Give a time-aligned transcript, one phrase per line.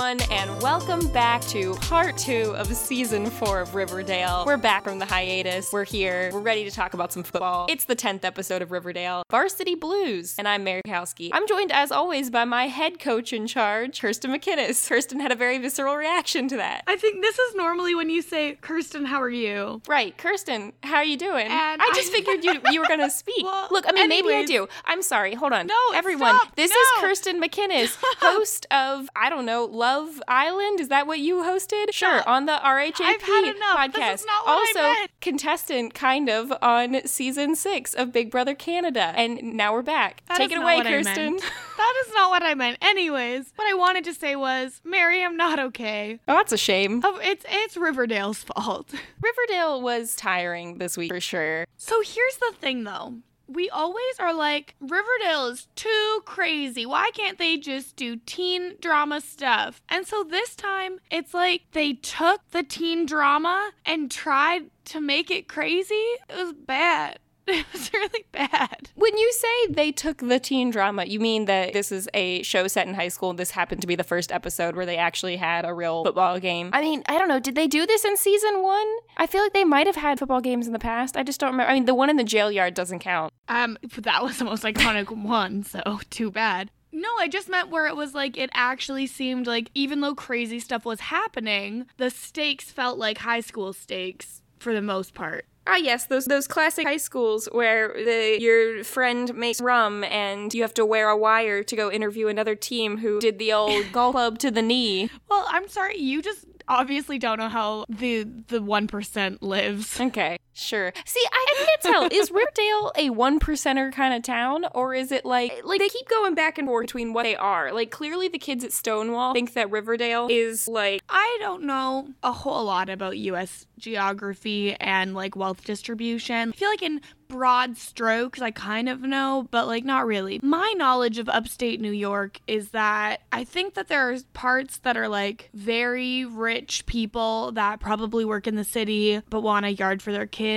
[0.00, 4.44] everyone, and welcome back to part two of season four of Riverdale.
[4.46, 5.70] We're back from the hiatus.
[5.74, 6.30] We're here.
[6.32, 7.66] We're ready to talk about some football.
[7.68, 11.28] It's the 10th episode of Riverdale, Varsity Blues, and I'm Mary Kowski.
[11.34, 14.88] I'm joined, as always, by my head coach in charge, Kirsten McInnes.
[14.88, 16.82] Kirsten had a very visceral reaction to that.
[16.86, 19.82] I think this is normally when you say, Kirsten, how are you?
[19.86, 21.46] Right, Kirsten, how are you doing?
[21.46, 23.44] And I just I- figured you you were gonna speak.
[23.44, 24.66] Well, Look, I mean, maybe I do.
[24.86, 25.34] I'm sorry.
[25.34, 25.66] Hold on.
[25.66, 26.36] No, everyone.
[26.36, 26.56] stop.
[26.56, 26.76] This No.
[26.76, 29.89] is Kirsten McInnes, host of I don't know Love
[30.28, 30.80] Island.
[30.80, 31.92] Is that what you hosted?
[31.92, 33.78] Sure, on the RHAP I've had enough.
[33.78, 34.12] podcast.
[34.12, 35.10] This is not what I also, meant.
[35.20, 40.22] contestant kind of on season six of Big Brother Canada, and now we're back.
[40.28, 41.38] That Take it away, I Kirsten.
[41.80, 42.76] That is not what I meant.
[42.82, 46.20] Anyways, what I wanted to say was, Mary, I'm not okay.
[46.28, 47.00] Oh, that's a shame.
[47.02, 48.92] Oh, it's it's Riverdale's fault.
[49.22, 51.64] Riverdale was tiring this week for sure.
[51.78, 53.14] So here's the thing though.
[53.52, 56.86] We always are like, Riverdale is too crazy.
[56.86, 59.82] Why can't they just do teen drama stuff?
[59.88, 65.30] And so this time, it's like they took the teen drama and tried to make
[65.30, 65.94] it crazy.
[65.94, 67.18] It was bad.
[67.60, 68.90] It was really bad.
[68.94, 72.68] When you say they took the teen drama, you mean that this is a show
[72.68, 73.32] set in high school.
[73.32, 76.70] This happened to be the first episode where they actually had a real football game.
[76.72, 77.40] I mean, I don't know.
[77.40, 78.86] Did they do this in season one?
[79.16, 81.16] I feel like they might have had football games in the past.
[81.16, 81.70] I just don't remember.
[81.70, 83.32] I mean, the one in the jail yard doesn't count.
[83.48, 86.70] Um, that was the most iconic one, so too bad.
[86.92, 90.58] No, I just meant where it was like it actually seemed like even though crazy
[90.60, 95.46] stuff was happening, the stakes felt like high school stakes for the most part.
[95.66, 100.62] Ah, yes, those those classic high schools where the your friend makes rum and you
[100.62, 104.12] have to wear a wire to go interview another team who did the old golf
[104.12, 105.10] club to the knee.
[105.28, 110.00] Well, I'm sorry, you just obviously don't know how the the 1% lives.
[110.00, 110.92] Okay, sure.
[111.04, 112.08] See, I, I can't tell.
[112.10, 115.88] Is Riverdale a one percenter kind of town, or is it like eh, like they
[115.88, 117.72] keep going back and forth between what they are?
[117.72, 122.32] Like clearly, the kids at Stonewall think that Riverdale is like I don't know a
[122.32, 126.50] whole lot about US geography and like wealth distribution.
[126.50, 127.00] I feel like in
[127.30, 130.40] broad strokes I kind of know, but like not really.
[130.42, 134.96] My knowledge of upstate New York is that I think that there are parts that
[134.96, 140.02] are like very rich people that probably work in the city but want a yard
[140.02, 140.49] for their kids,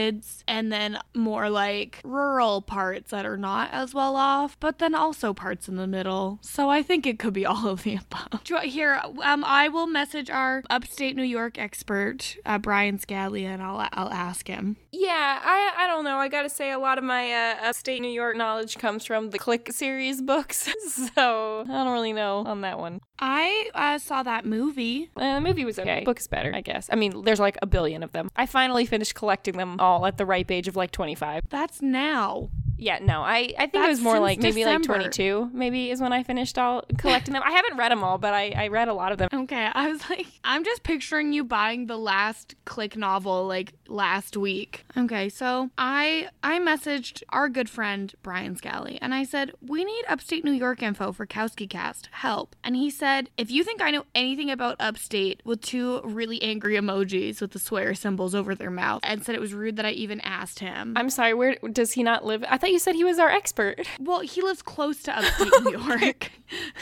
[0.47, 5.33] and then more like rural parts that are not as well off, but then also
[5.33, 6.39] parts in the middle.
[6.41, 8.43] So I think it could be all of the above.
[8.43, 12.97] Do you want- Here, um, I will message our upstate New York expert, uh, Brian
[12.97, 14.77] Scallia, and I'll I'll ask him.
[14.91, 15.39] yeah.
[15.43, 16.17] I I don't know.
[16.17, 19.37] I gotta say, a lot of my uh, upstate New York knowledge comes from the
[19.39, 20.69] Clique series books,
[21.15, 23.01] so I don't really know on that one.
[23.19, 25.09] I uh, saw that movie.
[25.15, 26.03] Uh, the movie was okay.
[26.03, 26.89] Book's better, I guess.
[26.91, 28.29] I mean, there's like a billion of them.
[28.35, 29.81] I finally finished collecting them Mm-hmm.
[29.81, 31.43] all at the ripe age of like 25.
[31.49, 32.49] That's now.
[32.75, 36.01] Yeah, no, I, I think it was more since like maybe like 22, maybe is
[36.01, 37.43] when I finished all collecting them.
[37.45, 39.29] I haven't read them all, but I, I read a lot of them.
[39.31, 44.37] Okay, I was like, I'm just picturing you buying the last Clique novel like last
[44.37, 44.85] week.
[44.97, 50.03] Okay, so I I messaged our good friend Brian Scally and I said, We need
[50.07, 52.09] upstate New York info for Kowski Cast.
[52.11, 52.55] Help.
[52.63, 56.75] And he said, If you think I know anything about upstate with two really angry
[56.75, 59.91] emojis with the swear symbols over their mouth, and said it was rude that I
[59.91, 60.93] even asked him.
[60.95, 62.43] I'm sorry, where does he not live?
[62.49, 63.87] I thought you said he was our expert.
[63.99, 66.31] well, he lives close to upstate New York.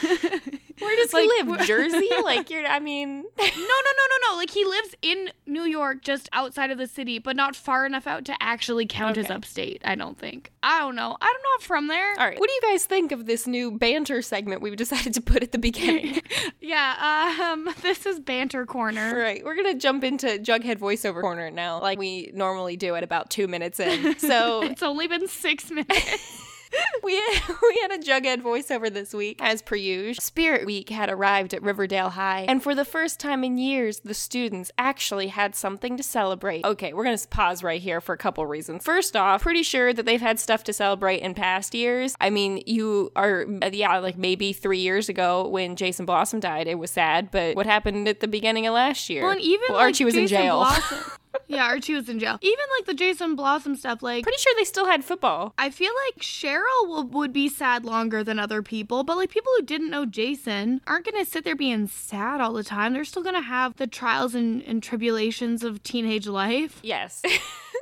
[0.78, 1.60] Where does Like, he live?
[1.66, 2.08] Jersey?
[2.22, 4.36] Like you're I mean No, no, no, no, no.
[4.36, 8.06] Like he lives in New York, just outside of the city, but not far enough
[8.06, 9.80] out to actually count as upstate.
[9.84, 10.52] I don't think.
[10.62, 11.16] I don't know.
[11.20, 12.12] I'm not know from there.
[12.18, 12.38] All right.
[12.38, 15.52] What do you guys think of this new banter segment we've decided to put at
[15.52, 16.20] the beginning?
[16.60, 17.50] Yeah.
[17.52, 17.68] Um.
[17.82, 19.18] This is banter corner.
[19.18, 23.30] Right, we're gonna jump into Jughead voiceover corner now, like we normally do at about
[23.30, 24.14] two minutes in.
[24.18, 26.42] So It's only been six minutes.
[27.02, 27.14] we
[27.62, 30.20] we had a Jughead voiceover this week, as per usual.
[30.22, 34.14] Spirit Week had arrived at Riverdale High, and for the first time in years, the
[34.14, 36.64] students actually had something to celebrate.
[36.64, 38.84] Okay, we're gonna pause right here for a couple reasons.
[38.84, 42.14] First off, pretty sure that they've had stuff to celebrate in past years.
[42.20, 46.66] I mean, you are uh, yeah, like maybe three years ago when Jason Blossom died,
[46.66, 49.22] it was sad, but what happened at the beginning of last year?
[49.22, 50.56] Well, even Well, like, Archie was in jail.
[50.58, 50.98] Blossom-
[51.46, 52.38] yeah, Archie was in jail.
[52.40, 55.54] Even like the Jason Blossom stuff, like Pretty sure they still had football.
[55.58, 59.52] I feel like Cheryl will, would be sad longer than other people, but like people
[59.56, 62.92] who didn't know Jason aren't to sit there being sad all the time.
[62.92, 66.80] They're still to have the trials and, and tribulations of teenage life.
[66.82, 67.22] Yes.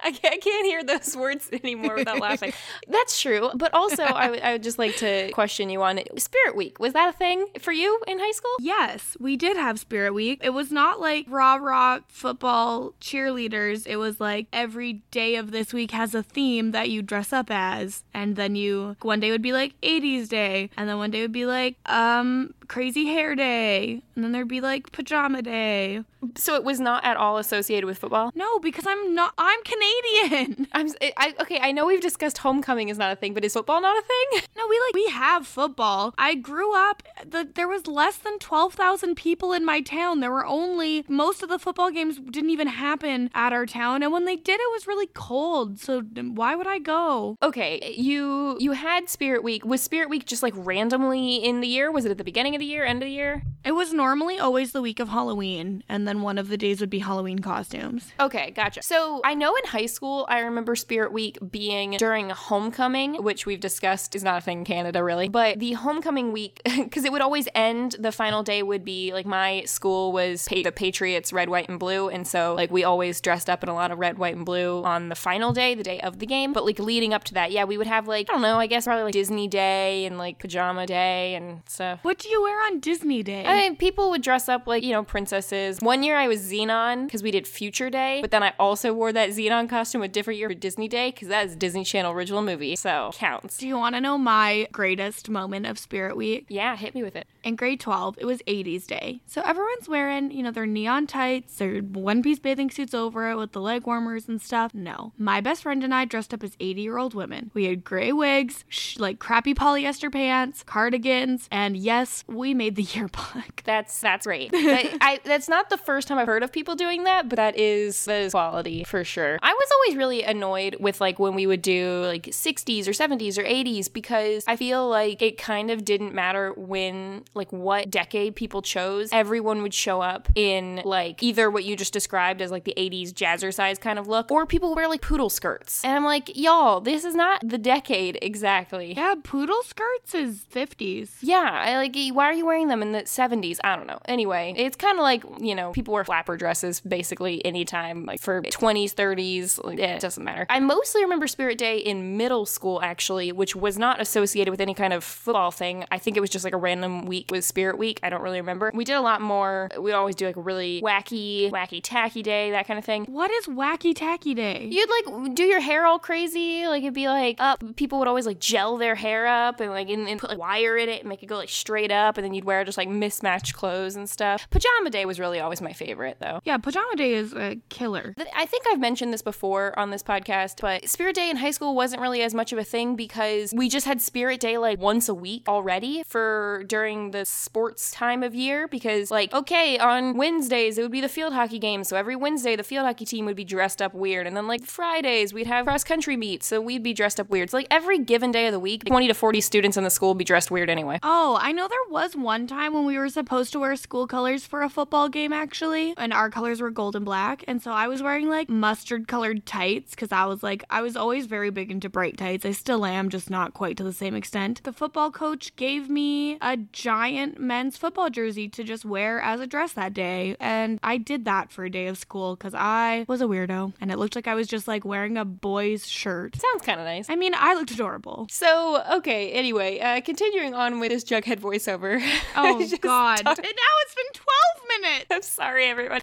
[0.05, 2.53] I can't, I can't hear those words anymore without laughing.
[2.89, 3.51] That's true.
[3.55, 6.09] But also, I would- I would just like to question you on it.
[6.21, 6.79] Spirit Week.
[6.81, 8.51] Was that a thing for you in high school?
[8.61, 10.41] Yes, we did have Spirit Week.
[10.43, 13.87] It was not like rah rah football cheerleaders.
[13.87, 17.51] It was like every day of this week has a theme that you dress up
[17.51, 18.03] as.
[18.15, 20.71] And then you, one day would be like 80s Day.
[20.77, 24.61] And then one day would be like, um, crazy hair day, and then there'd be
[24.61, 26.05] like pajama day.
[26.37, 28.31] So it was not at all associated with football.
[28.35, 29.35] No, because I'm not.
[29.37, 30.69] I'm Canadian.
[30.73, 31.59] I'm I, okay.
[31.61, 34.43] I know we've discussed homecoming is not a thing, but is football not a thing?
[34.57, 36.15] No, we like we have football.
[36.19, 37.03] I grew up.
[37.27, 40.21] The, there was less than twelve thousand people in my town.
[40.21, 44.13] There were only most of the football games didn't even happen at our town, and
[44.13, 45.81] when they did, it was really cold.
[45.81, 47.37] So why would I go?
[47.43, 49.65] Okay, you you had Spirit Week.
[49.65, 51.91] Was Spirit Week just like randomly in the year?
[51.91, 53.43] Was it at the beginning of the year, end of the year?
[53.63, 56.89] It was normally always the week of Halloween, and then one of the days would
[56.89, 58.11] be Halloween costumes.
[58.19, 58.83] Okay, gotcha.
[58.83, 63.61] So I know in high school, I remember Spirit Week being during homecoming, which we've
[63.61, 65.29] discussed is not a thing in Canada really.
[65.29, 69.27] But the homecoming week, because it would always end, the final day would be like
[69.27, 72.09] my school was pa- the Patriots red, white, and blue.
[72.09, 74.83] And so like we always dressed up in a lot of red, white, and blue
[74.85, 76.55] on the final day, the day of the game.
[76.55, 78.67] But like leading up to that, yeah, we would have like, I don't know, I
[78.67, 81.99] guess probably like Disney Day and like pajama day and stuff.
[82.03, 83.45] What do you wear on Disney Day?
[83.45, 85.81] I mean, people would dress up like, you know, princesses.
[85.81, 89.13] One year I was Zenon because we did Future Day, but then I also wore
[89.13, 92.43] that Zenon costume a different year for Disney Day because that is Disney Channel original
[92.43, 92.77] movie.
[92.77, 93.59] So counts.
[93.59, 96.47] do you want to know my greatest moment of Spirit Week?
[96.49, 97.27] Yeah, hit me with it.
[97.45, 99.21] In grade 12, it was 80s day.
[99.27, 103.37] So everyone's wearing, you know, their neon tights, their one piece bathing suits over it
[103.37, 104.75] with the leg warmers and stuff.
[104.75, 105.13] No.
[105.19, 107.51] My best friend and I dressed up as 80 year old women.
[107.55, 112.83] We had gray wigs, sh- like crappy polyester pants, cardigans, and yes, we made the
[112.95, 113.63] yearbook.
[113.65, 114.53] That's that's great.
[114.53, 117.59] That- I, that's not the first time I've heard of people doing that, but that
[117.59, 119.39] is that is quality for sure.
[119.43, 123.39] I was always really annoyed with like when we would do like 60s or 70s
[123.39, 128.35] or 80s because I feel like it kind of didn't matter when like what decade
[128.35, 129.11] people chose.
[129.13, 133.13] Everyone would show up in like either what you just described as like the 80s
[133.13, 135.85] jazzercise kind of look, or people wear like poodle skirts.
[135.85, 138.95] And I'm like, y'all, this is not the decade exactly.
[138.95, 141.11] Yeah, poodle skirts is 50s.
[141.21, 141.97] Yeah, I like.
[142.13, 143.61] Why are you wearing them in the seventies?
[143.63, 143.99] I don't know.
[144.07, 148.43] Anyway, it's kind of like you know people wear flapper dresses basically anytime, like for
[148.43, 149.59] twenties, thirties.
[149.63, 150.47] Like, eh, it doesn't matter.
[150.49, 154.75] I mostly remember Spirit Day in middle school actually, which was not associated with any
[154.75, 155.85] kind of football thing.
[155.91, 158.01] I think it was just like a random week with Spirit Week.
[158.03, 158.71] I don't really remember.
[158.75, 159.69] We did a lot more.
[159.79, 163.05] We always do like really wacky, wacky tacky day, that kind of thing.
[163.07, 164.69] What is Wacky Tacky Day?
[164.71, 167.63] You'd like do your hair all crazy, like it'd be like up.
[167.77, 170.77] People would always like gel their hair up and like and, and put like wire
[170.77, 172.89] in it and make it go like straight up, and then you'd wear just like
[172.89, 174.49] mismatched clothes and stuff.
[174.51, 176.41] Pajama day was really always my favorite though.
[176.45, 178.15] Yeah, Pajama Day is a killer.
[178.35, 181.75] I think I've mentioned this before on this podcast, but Spirit Day in high school
[181.75, 185.09] wasn't really as much of a thing because we just had Spirit Day like once
[185.09, 188.69] a week already for during the sports time of year.
[188.69, 192.57] Because, like, okay, on Wednesdays it would be the field hockey game, so every Wednesday
[192.57, 194.27] the field hockey team would be dressed up weird.
[194.27, 197.51] And then, like, Fridays we'd have cross country meets, so we'd be dressed up weird.
[197.51, 200.11] So, like, every given day of the week, 20 to 40 students in the school
[200.11, 200.99] would be dressed weird anyway.
[201.03, 204.45] Oh, I know there was one time when we were supposed to wear school colors
[204.47, 207.45] for a football game, actually, and our colors were gold and black.
[207.47, 210.97] And so I was wearing like mustard colored tights because I was like, I was
[210.97, 212.45] always very big into bright tights.
[212.45, 214.63] I still am, just not quite to the same extent.
[214.65, 217.00] The football coach gave me a giant
[217.39, 220.37] men's football jersey to just wear as a dress that day.
[220.41, 223.91] And I did that for a day of school because I was a weirdo and
[223.91, 226.37] it looked like I was just like wearing a boy's shirt.
[226.37, 227.09] Sounds kind of nice.
[227.09, 228.27] I mean, I looked adorable.
[228.31, 232.01] So, okay, anyway, uh, continuing on with this Jughead voiceover.
[232.37, 233.17] Oh, God.
[233.25, 235.07] talked- And now it's been 12 minutes.
[235.11, 236.01] I'm sorry, everyone.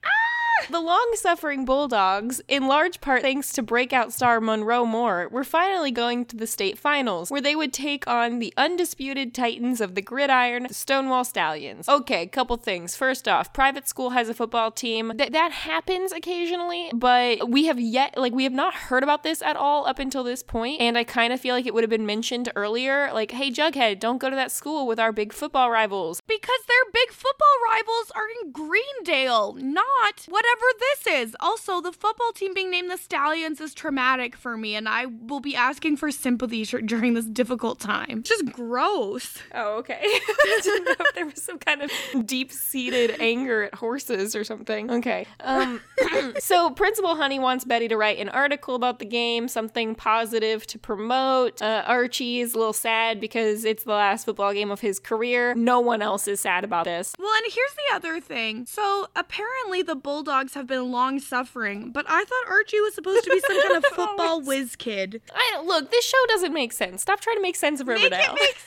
[0.70, 5.92] The long suffering Bulldogs, in large part thanks to breakout star Monroe Moore, were finally
[5.92, 10.02] going to the state finals, where they would take on the undisputed titans of the
[10.02, 11.88] gridiron, the Stonewall Stallions.
[11.88, 12.96] Okay, couple things.
[12.96, 15.14] First off, private school has a football team.
[15.18, 19.42] Th- that happens occasionally, but we have yet, like, we have not heard about this
[19.42, 21.90] at all up until this point, and I kind of feel like it would have
[21.90, 23.10] been mentioned earlier.
[23.14, 26.22] Like, hey, Jughead, don't go to that school with our big football rivals.
[26.28, 31.36] Because their big football rivals are in Greendale, not whatever this is.
[31.40, 35.40] Also, the football team being named the Stallions is traumatic for me, and I will
[35.40, 38.24] be asking for sympathy sh- during this difficult time.
[38.24, 39.38] Just gross.
[39.54, 40.00] Oh, okay.
[40.04, 41.92] I didn't know if there was some kind of
[42.26, 44.90] deep seated anger at horses or something.
[44.90, 45.26] Okay.
[45.42, 45.82] Um,
[46.40, 50.80] so, Principal Honey wants Betty to write an article about the game, something positive to
[50.80, 51.62] promote.
[51.62, 55.54] Uh, Archie is a little sad because it's the last football game of his career.
[55.56, 57.14] No one else is sad about this.
[57.20, 58.66] Well, and here's the other thing thing.
[58.66, 59.96] So apparently the
[60.38, 63.78] Bulldogs have been long suffering, but I thought Archie was supposed to be some kind
[63.78, 65.20] of football whiz kid.
[65.34, 67.02] I look, this show doesn't make sense.
[67.02, 68.36] Stop trying to make sense of Riverdale.
[68.36, 68.58] Make it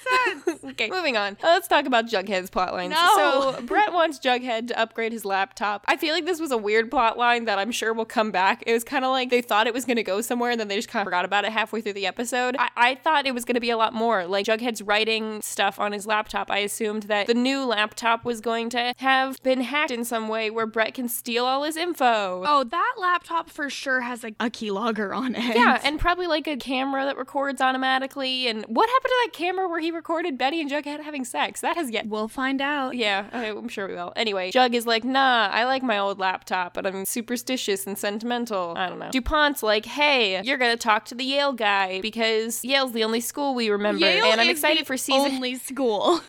[0.45, 0.65] make sense.
[0.73, 1.35] okay, moving on.
[1.35, 2.91] Uh, let's talk about Jughead's plotline.
[2.91, 3.55] No.
[3.55, 5.85] So Brett wants Jughead to upgrade his laptop.
[5.87, 8.65] I feel like this was a weird plotline that I'm sure will come back.
[8.67, 10.67] It was kind of like they thought it was going to go somewhere and then
[10.67, 12.57] they just kind of forgot about it halfway through the episode.
[12.59, 14.27] I, I thought it was going to be a lot more.
[14.27, 16.51] Like Jughead's writing stuff on his laptop.
[16.51, 20.51] I assumed that the new laptop was going to have been hacked in some way
[20.51, 22.45] where Brett can steal all his info.
[22.47, 25.57] Oh, that laptop for sure has like a keylogger on it.
[25.57, 28.47] Yeah, and probably like a camera that records automatically.
[28.49, 31.61] And what happened to that camera where he recorded Betty and Jughead having sex?
[31.61, 32.07] That has yet.
[32.07, 32.97] we'll find out.
[32.97, 34.13] Yeah, I'm sure we will.
[34.17, 38.75] Anyway, Jug is like, nah, I like my old laptop, but I'm superstitious and sentimental.
[38.77, 39.11] I don't know.
[39.11, 43.55] DuPont's like, hey, you're gonna talk to the Yale guy because Yale's the only school
[43.55, 44.01] we remember.
[44.07, 45.33] Yale and I'm is excited the for season.
[45.33, 46.21] only school.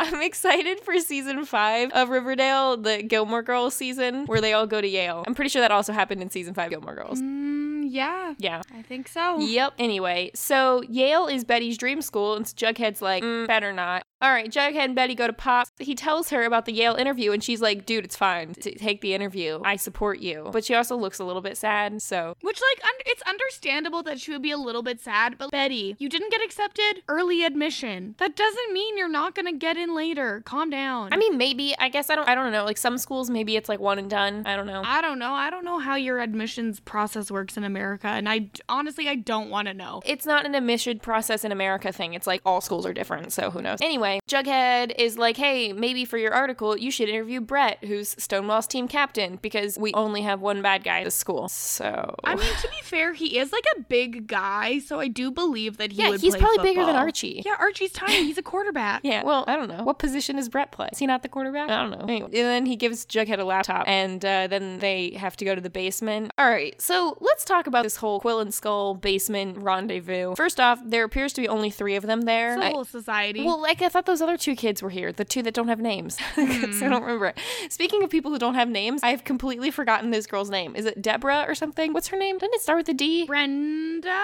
[0.00, 4.88] I'm excited for season five of Riverdale, the Gilmore Girls season, where they go to
[4.88, 5.24] Yale.
[5.26, 7.20] I'm pretty sure that also happened in season five, Gilmore Girls.
[7.20, 8.62] mm, yeah, Yeah.
[8.74, 9.38] I think so.
[9.38, 9.74] Yep.
[9.78, 14.04] Anyway, so Yale is Betty's dream school, and Jughead's like, mm, better not.
[14.20, 15.68] All right, Jughead and Betty go to Pop.
[15.78, 18.52] He tells her about the Yale interview, and she's like, dude, it's fine.
[18.54, 19.60] T- take the interview.
[19.64, 20.48] I support you.
[20.52, 22.34] But she also looks a little bit sad, so.
[22.40, 25.94] Which, like, un- it's understandable that she would be a little bit sad, but Betty,
[26.00, 28.16] you didn't get accepted early admission.
[28.18, 30.42] That doesn't mean you're not gonna get in later.
[30.44, 31.12] Calm down.
[31.12, 31.76] I mean, maybe.
[31.78, 32.28] I guess I don't.
[32.28, 32.64] I don't know.
[32.64, 34.42] Like some schools, maybe it's like one and done.
[34.46, 34.82] I don't know.
[34.84, 35.32] I don't know.
[35.32, 39.48] I don't know how your admissions process works in America, and I honestly I don't
[39.48, 40.02] want to know.
[40.04, 42.14] It's not an admission process in America thing.
[42.14, 43.78] It's like all schools are different, so who knows.
[43.80, 48.66] Anyway, Jughead is like, hey, maybe for your article, you should interview Brett, who's Stonewall's
[48.66, 51.48] team captain, because we only have one bad guy at the school.
[51.48, 52.14] So.
[52.24, 55.76] I mean, to be fair, he is like a big guy, so I do believe
[55.78, 56.96] that he Yeah, he's probably bigger than.
[56.96, 57.42] Archie.
[57.44, 58.24] Yeah, Archie's tiny.
[58.24, 59.00] He's a quarterback.
[59.08, 59.84] Yeah, well, I don't know.
[59.84, 60.88] What position does Brett play?
[60.92, 61.70] Is he not the quarterback?
[61.70, 62.04] I don't know.
[62.04, 65.54] Anyway, and then he gives Jughead a laptop, and uh, then they have to go
[65.54, 66.30] to the basement.
[66.36, 70.34] All right, so let's talk about this whole Quill and Skull basement rendezvous.
[70.34, 72.54] First off, there appears to be only three of them there.
[72.54, 73.44] It's a I- whole society.
[73.44, 75.80] well, like I thought those other two kids were here, the two that don't have
[75.80, 76.16] names.
[76.36, 77.38] 'Cause I don't remember it.
[77.68, 80.76] Speaking of people who don't have names, I've completely forgotten this girl's name.
[80.76, 81.92] Is it Deborah or something?
[81.92, 82.38] What's her name?
[82.38, 83.26] Didn't it start with a D?
[83.26, 84.20] Brenda.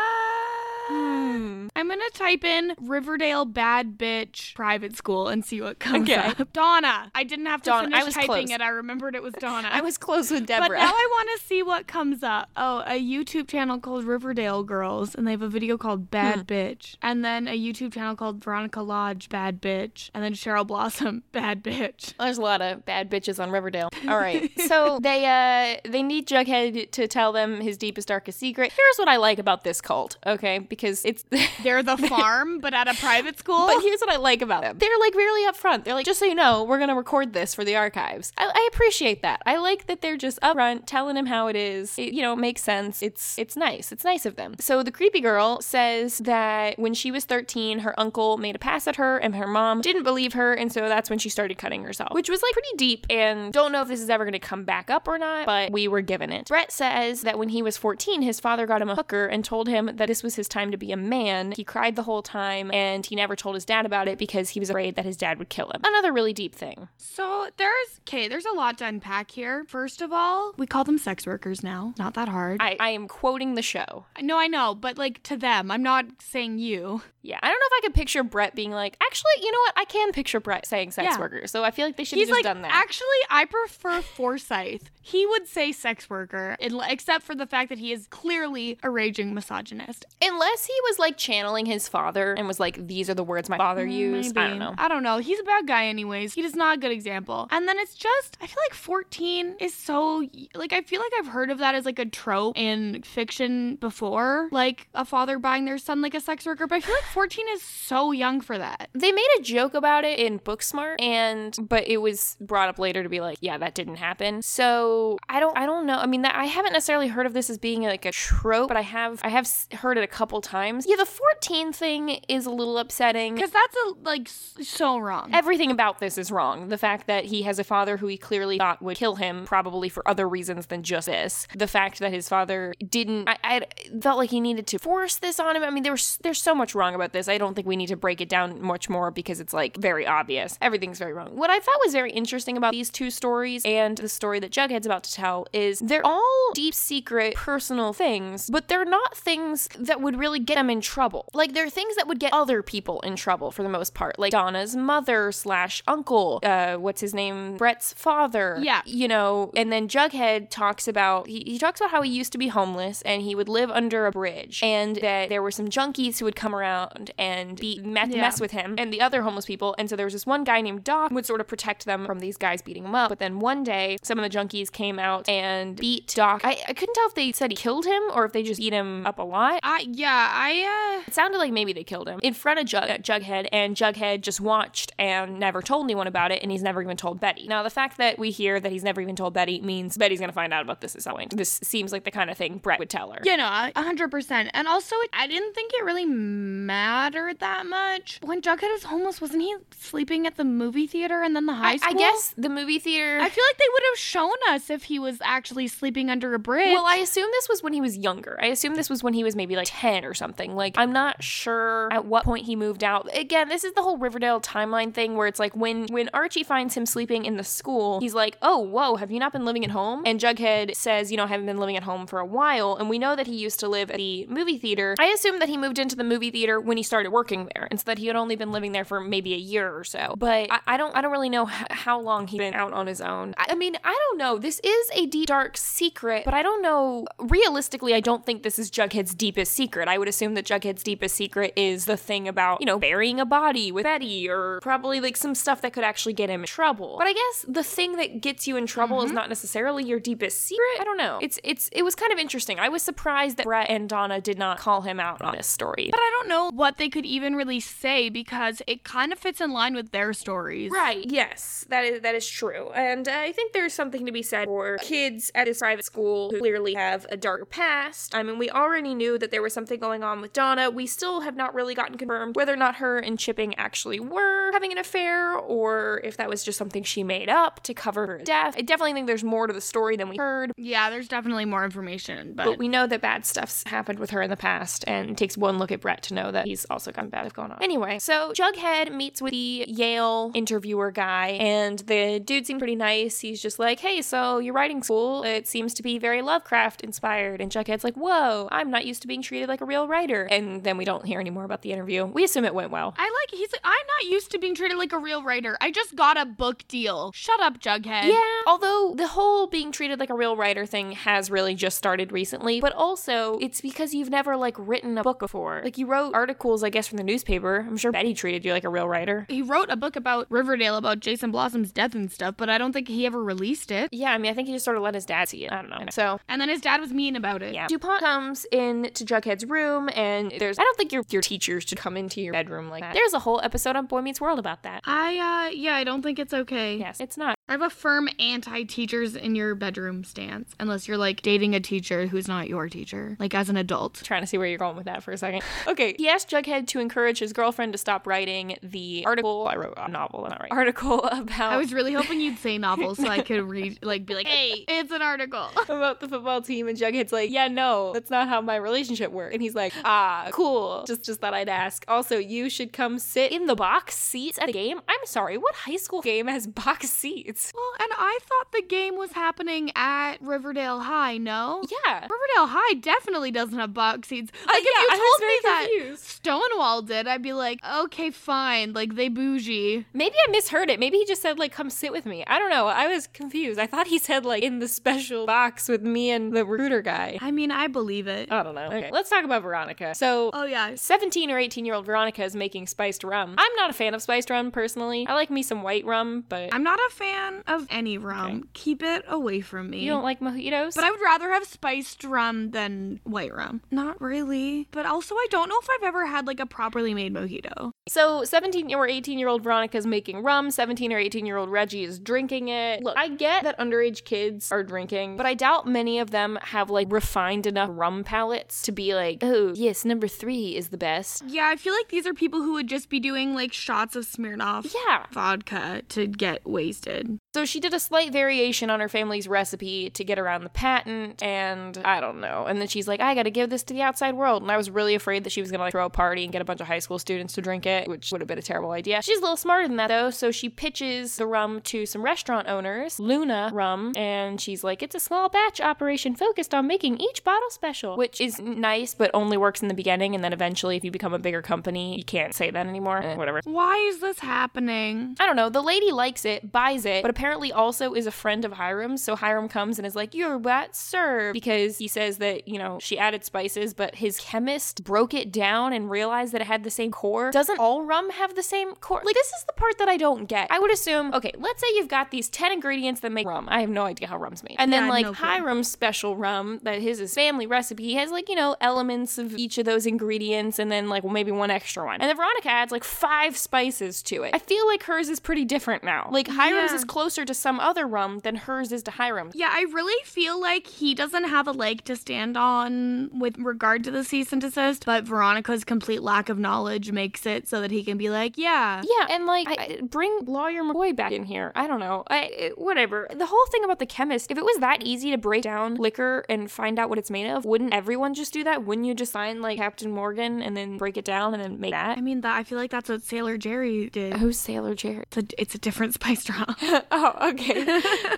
[0.87, 1.69] Hmm.
[1.75, 6.17] I'm gonna type in Riverdale bad bitch private school and see what comes Okay.
[6.39, 6.53] up.
[6.53, 7.11] Donna.
[7.15, 7.89] I didn't have to Donna.
[7.89, 8.51] I finish was typing close.
[8.51, 8.61] it.
[8.61, 9.69] I remembered it was Donna.
[9.73, 10.69] I was close with Deborah.
[10.69, 12.51] but now I want to see what comes up.
[12.57, 16.43] Oh, a YouTube channel called Riverdale Girls, and they have a video called Bad Hmm.
[16.43, 21.23] Bitch, and then a YouTube channel called Veronica Lodge Bad Bitch, and then Cheryl Blossom
[21.33, 22.13] Bad Bitch.
[22.19, 23.89] There's a lot of bad bitches on Riverdale.
[24.09, 24.51] All right.
[24.69, 28.73] so they uh they need Jughead to tell them his deepest darkest secret.
[28.77, 30.59] Here's what I like about this cult, okay?
[30.59, 31.25] Because it's
[31.63, 33.67] They're the farm, but at a private school.
[33.67, 34.77] But here's what I like about them.
[34.79, 35.85] They're like really upfront.
[35.85, 38.33] They're like, just so you know, we're gonna record this for the archives.
[38.37, 39.41] I, I appreciate that.
[39.47, 41.99] I like that they're just upfront, telling him how it is.
[41.99, 43.03] It, you know, makes sense.
[43.03, 43.93] It's it's nice.
[43.93, 44.57] It's nice of them.
[44.61, 48.87] So the creepy girl says that when she was 13, her uncle made a pass
[48.87, 51.83] at her, and her mom didn't believe her, and so that's when she started cutting
[51.85, 53.07] herself, which was like pretty deep.
[53.09, 55.89] And don't know if this is ever gonna come back up or not, but we
[55.89, 56.49] were given it.
[56.49, 59.69] Brett says that when he was 14, his father got him a hooker and told
[59.69, 61.53] him that this was his time to be a man.
[61.53, 64.61] He cried the whole time, and he never told his dad about it because he
[64.61, 65.81] was afraid that his dad would kill him.
[65.85, 66.89] Another really deep thing.
[66.97, 69.65] So there's okay, there's a lot to unpack here.
[69.69, 71.95] First of all, we call them sex workers now.
[71.99, 72.59] Not that hard.
[72.61, 74.07] I, I am quoting the show.
[74.21, 77.03] no, I know, but like to them, I'm not saying you.
[77.23, 79.75] Yeah, I don't know if I could picture Brett being like, actually, you know what?
[79.77, 81.19] I can picture Brett saying sex Yeah.
[81.19, 81.47] worker.
[81.47, 82.73] So I feel like they should have just like, done that.
[82.73, 84.91] actually, I prefer Forsyth.
[85.03, 89.35] He would say sex worker, except for the fact that he is clearly a raging
[89.35, 90.07] misogynist.
[90.23, 93.59] Unless he was like channeling his father and was like, these are the words my
[93.59, 94.39] father mm, used.
[94.39, 94.75] I don't know.
[94.79, 95.19] I don't know.
[95.19, 96.33] He's a bad guy, anyways.
[96.33, 97.49] He is not a good example.
[97.51, 101.27] And then it's just, I feel like 14 is so, like, I feel like I've
[101.29, 105.77] heard of that as like a trope in fiction before, like a father buying their
[105.77, 106.67] son like a sex worker.
[106.67, 108.89] But I feel like 14 is so young for that.
[108.95, 113.03] They made a joke about it in Booksmart, and but it was brought up later
[113.03, 114.43] to be like, yeah, that didn't happen.
[114.43, 115.99] So I don't, I don't know.
[115.99, 118.77] I mean, that I haven't necessarily heard of this as being like a trope, but
[118.77, 120.87] I have, I have heard it a couple times.
[120.89, 123.35] Yeah, the fourteen thing is a little upsetting.
[123.35, 125.31] Because that's a, like so wrong.
[125.33, 126.69] Everything about this is wrong.
[126.69, 129.89] The fact that he has a father who he clearly thought would kill him, probably
[129.89, 131.47] for other reasons than just this.
[131.55, 133.63] The fact that his father didn't, I, I
[134.01, 135.63] felt like he needed to force this on him.
[135.63, 137.29] I mean, there's there's so much wrong about this.
[137.29, 140.07] I don't think we need to break it down much more because it's like very
[140.07, 140.59] obvious.
[140.61, 141.29] Everything's very wrong.
[141.37, 144.87] What I thought was very interesting about these two stories and the story that Jughead's
[144.87, 150.01] about to tell is they're all deep secret personal things, but they're not things that
[150.01, 151.29] would really get them in trouble.
[151.35, 154.33] Like they're things that would get other people in trouble for the most part, like
[154.33, 158.59] Donna's mother slash uncle, uh, what's his name, Brett's father.
[158.63, 158.83] Yeah.
[158.85, 159.51] you know.
[159.57, 163.03] And then Jughead talks about he, he talks about how he used to be homeless
[163.03, 166.37] and he would live under a bridge, and that there were some junkies who would
[166.37, 168.21] come around and be mess, Yeah.
[168.21, 169.75] mess with him and the other homeless people.
[169.79, 172.07] And so there was this one guy named Doc who would sort of protect them
[172.07, 173.09] from these guys beating him up.
[173.11, 176.41] But then one day, some of the junkies came out and beat Doc.
[176.45, 178.73] I, I couldn't tell if they said he killed him or if they just beat
[178.73, 179.61] him up a lot.
[179.63, 182.91] I yeah, I uh It sounded like maybe they killed him in front of Jug-
[182.91, 186.83] uh, Jughead, and Jughead just watched and never told anyone about it, and he's never
[186.83, 187.47] even told Betty.
[187.47, 190.33] Now, the fact that we hear that he's never even told Betty means Betty's gonna
[190.33, 191.37] find out about this at some point.
[191.37, 193.21] This seems like the kind of thing Brett would tell her.
[193.25, 193.45] you know,
[193.75, 194.51] a hundred percent.
[194.55, 198.19] And also, it, I didn't think it really mattered that much.
[198.23, 201.73] When Jughead was homeless, wasn't he sleeping at the movie theater and then the high
[201.73, 201.97] I, school?
[201.97, 203.19] I guess the movie theater.
[203.21, 206.39] I feel like they would have shown us if he was actually sleeping under a
[206.39, 206.73] bridge.
[206.73, 208.39] well, I assume this was when he was younger.
[208.41, 210.55] I assume this was when he was maybe like 10 or something.
[210.55, 213.09] Like, I'm not sure at what point he moved out.
[213.15, 216.77] Again, this is the whole Riverdale timeline thing where it's like when when Archie finds
[216.77, 219.71] him sleeping in the school, he's like, "Oh, whoa, have you not been living at
[219.71, 222.77] home?" And Jughead says, "You know, I haven't been living at home for a while."
[222.77, 224.95] And we know that he used to live at the movie theater.
[224.99, 227.81] I assume that he moved into the movie theater when he started working there, and
[227.81, 230.15] so that he had only been living there for maybe a year or so.
[230.17, 232.87] But I, I don't I don't really know h- how long he's been out on
[232.87, 233.35] his own.
[233.37, 234.39] I, I mean, I don't know.
[234.39, 237.07] This is a deep dark secret, but I don't know.
[237.19, 239.89] Realistically, I don't think this is Jughead's deepest secret.
[239.89, 243.27] I would assume that Jughead's deepest secret is the thing about, you know, burying a
[243.27, 246.97] body with Betty or probably like some stuff that could actually get him in trouble.
[246.99, 249.17] But I guess the thing that gets you in trouble is mm-hmm.
[249.17, 250.81] not necessarily your deepest secret.
[250.81, 251.19] I don't know.
[251.23, 252.59] It's it's it was kind of interesting.
[252.59, 255.89] I was surprised that Brett and Donna did not call him out on this story.
[255.91, 259.41] but I don't know what they could even really say because it kind of fits
[259.41, 260.71] in line with their stories.
[260.73, 261.05] Right.
[261.07, 264.79] Yes, that is that is true, and I think there's something to be said for
[264.79, 268.15] kids at this private school who clearly have a dark past.
[268.15, 270.71] I mean, we already knew that there was something going on with Donna.
[270.71, 274.51] We still have not really gotten confirmed whether or not her and Chipping actually were
[274.53, 278.19] having an affair, or if that was just something she made up to cover her
[278.19, 278.55] death.
[278.57, 280.53] I definitely think there's more to the story than we heard.
[280.57, 284.23] Yeah, there's definitely more information, but, But we know that bad stuff's happened with her
[284.23, 286.91] in the past, and it takes one look at Brett to know that he's also
[286.91, 287.63] got bad stuff going on.
[287.63, 288.55] Anyway, so Jughead
[288.93, 293.21] meets with the Yale interviewer guy, and the dude seemed pretty nice.
[293.21, 297.41] He's just like, hey, so your writing school, it seems to be very Lovecraft inspired.
[297.41, 300.25] And Jughead's like, whoa, I'm not used to being treated like a real writer.
[300.25, 302.05] And then we don't hear any more about the interview.
[302.05, 302.95] We assume it went well.
[302.97, 305.57] I like he's like I'm not used to being treated like a real writer.
[305.61, 307.13] I just got a book deal.
[307.15, 308.09] Shut up, Jughead.
[308.09, 312.13] Yeah, although the whole being treated like a real writer thing has really just started
[312.13, 315.61] recently, but also it's because you've never like written a book before.
[315.63, 317.65] Like you wrote articles, I guess, from the newspaper.
[317.67, 319.27] I'm sure Betty treated you like a real writer.
[319.29, 322.73] He wrote a book about Riverdale about Jason Blossom's death and stuff, but I don't
[322.73, 323.91] think he ever released it.
[323.93, 325.53] Yeah, I mean, I think he just sort of let his dad see it.
[325.53, 325.85] I don't know.
[325.91, 326.21] So.
[326.29, 327.55] And then his dad was mean about it.
[327.55, 327.67] Yeah.
[327.67, 330.59] DuPont comes in to Jughead's room, and there's.
[330.59, 332.95] I don't think your your teachers should come into your bedroom like that.
[332.95, 334.83] There's a whole episode on Boy Meets World about that.
[334.85, 336.77] I uh yeah, I don't think it's okay.
[336.77, 337.34] Yes, it's not.
[337.47, 342.07] I have a firm anti-teachers in your bedroom stance unless you're like dating a teacher
[342.07, 343.97] who's not your teacher, like as an adult.
[344.03, 345.43] trying to see where you're going with that for a second.
[345.67, 349.47] Okay, he asked Jughead to encourage his girlfriend to stop writing the article.
[349.47, 350.51] I wrote a novel, not right.
[350.51, 354.15] Article about I was really hoping you'd say novel so I could read like be
[354.15, 358.09] like, "Hey, it's an article." about the football team, and Jughead's like, "Yeah, no, that's
[358.09, 360.85] not how my relationship works." And he's like, "Ah, cool.
[360.87, 361.85] Just just thought I'd ask.
[361.89, 364.81] Also, you should come sit in the box seats at a game.
[364.89, 367.34] I'm sorry, what high school game has box seats?
[367.55, 371.63] Well, and I thought the game was happening at Riverdale High, no?
[371.71, 374.31] Yeah." Riverdale High definitely doesn't have box seats.
[374.47, 376.05] Like Uh, if yeah, you told me that confused.
[376.05, 378.73] Stonewall did, I'd be like, okay, fine.
[378.73, 379.87] Like they bougie.
[379.93, 380.79] Maybe I misheard it.
[380.81, 382.25] Maybe he just said like come sit with me.
[382.27, 382.67] I don't know.
[382.67, 383.59] I was confused.
[383.59, 387.19] I thought he said like in the special box with me and the recruiter guy.
[387.21, 388.31] I mean, I believe it.
[388.33, 388.67] I don't know.
[388.67, 389.95] Okay, let's talk about Veronica.
[389.95, 390.75] So, Oh yeah.
[390.75, 393.35] 17 or 18 year old Veronica is making spiced rum.
[393.39, 395.07] I'm not a fan of spiced rum personally.
[395.07, 398.49] I like me some white rum, but I'm not a fan of any rum.
[398.53, 399.81] Keep it away from me.
[399.81, 400.75] you don't like mojitos?
[400.75, 403.61] But I would rather have spiced rum than white rum.
[403.71, 404.69] Not really.
[404.71, 407.73] But also, I don't know if I've ever had like a properly made mojito.
[407.87, 411.51] So 17 or 18 year old Veronica is making rum, 17 or 18 year old
[411.51, 412.83] Reggie is drinking it.
[412.83, 416.71] Look, I get that underage kids are drinking, but I doubt many of them have
[416.71, 421.25] like refined enough rum palates to be like, oh, yes, number three is the best.
[421.27, 424.07] Yeah, I feel like these are people who would just be doing like shots of
[424.07, 425.05] Smirnoff Yeah.
[425.13, 427.19] vodka to get wasted.
[427.35, 431.21] So she did a slight variation on her family's recipe to get around the patent,
[431.21, 432.45] and I don't know.
[432.47, 434.43] And then she's like, I gotta give this to the outside world.
[434.43, 436.43] And I was really afraid that she was gonna like throw a party and get
[436.43, 438.71] a bunch of high school students to drink it, which would have been a terrible
[438.71, 439.03] idea.
[439.03, 442.47] She's a little smarter than that though, so she pitches the rum to some restaurant
[442.47, 447.25] owners, Luna Rum, and she's like, it's a small batch operation focused on making each
[447.25, 450.15] bottle special, which is nice, but only works in the beginning.
[450.15, 452.99] And then eventually, if you become a bigger company, you can't say that anymore.
[452.99, 453.41] Eh, whatever.
[453.43, 455.17] Why is this happening?
[455.19, 455.49] I don't know.
[455.49, 459.03] The lady likes it, buys it, but apparently also is a friend of Hiram's.
[459.03, 461.33] So Hiram comes and is like, You're what, sir?
[461.33, 465.73] Because he says that, you know, she added spices, but his chemist broke it down
[465.73, 467.31] and realized that it had the same core.
[467.31, 469.03] Doesn't all rum have the same core?
[469.05, 470.49] Like, this is the part that I don't get.
[470.51, 473.49] I would assume, okay, let's say you've got these 10 ingredients that make rum.
[473.51, 474.57] I have no idea how rum's made.
[474.59, 475.13] And then, Yeah, like, no.
[475.13, 479.35] Hiram's special rum, that his is family recipe, he has, like, you know, elements of
[479.37, 482.01] each of those ingredients and then, like, well, maybe one extra one.
[482.01, 484.35] And then Veronica adds, like, five spices to it.
[484.35, 486.09] I feel like hers is pretty different now.
[486.11, 486.77] Like, Hiram's Yeah.
[486.77, 486.85] is
[487.15, 489.37] closer to some other rum than hers is to Hiram's.
[489.37, 493.85] Yeah, I really feel like he doesn't have a leg to stand on with regard
[493.85, 497.71] to the cease and desist, but Veronica's complete lack of knowledge makes it so that
[497.71, 498.83] he can be like, yeah.
[498.83, 501.53] Yeah, and like, I, bring lawyer McCoy back in here.
[501.55, 502.03] I don't know.
[502.09, 503.07] I eh, whatever.
[503.15, 504.33] The whole thing about the chemist.
[504.33, 507.31] If it was that easy to break down liquor and find out what it's made
[507.31, 508.65] of, wouldn't everyone just do that?
[508.65, 511.71] Wouldn't you just sign like Captain Morgan and then break it down and then make
[511.71, 511.97] that?
[511.97, 514.17] I mean, that I feel like that's what Sailor Jerry did.
[514.17, 515.05] Who's Sailor Jerry?
[515.13, 516.57] It's a, it's a different spice drop.
[516.91, 517.65] oh, okay.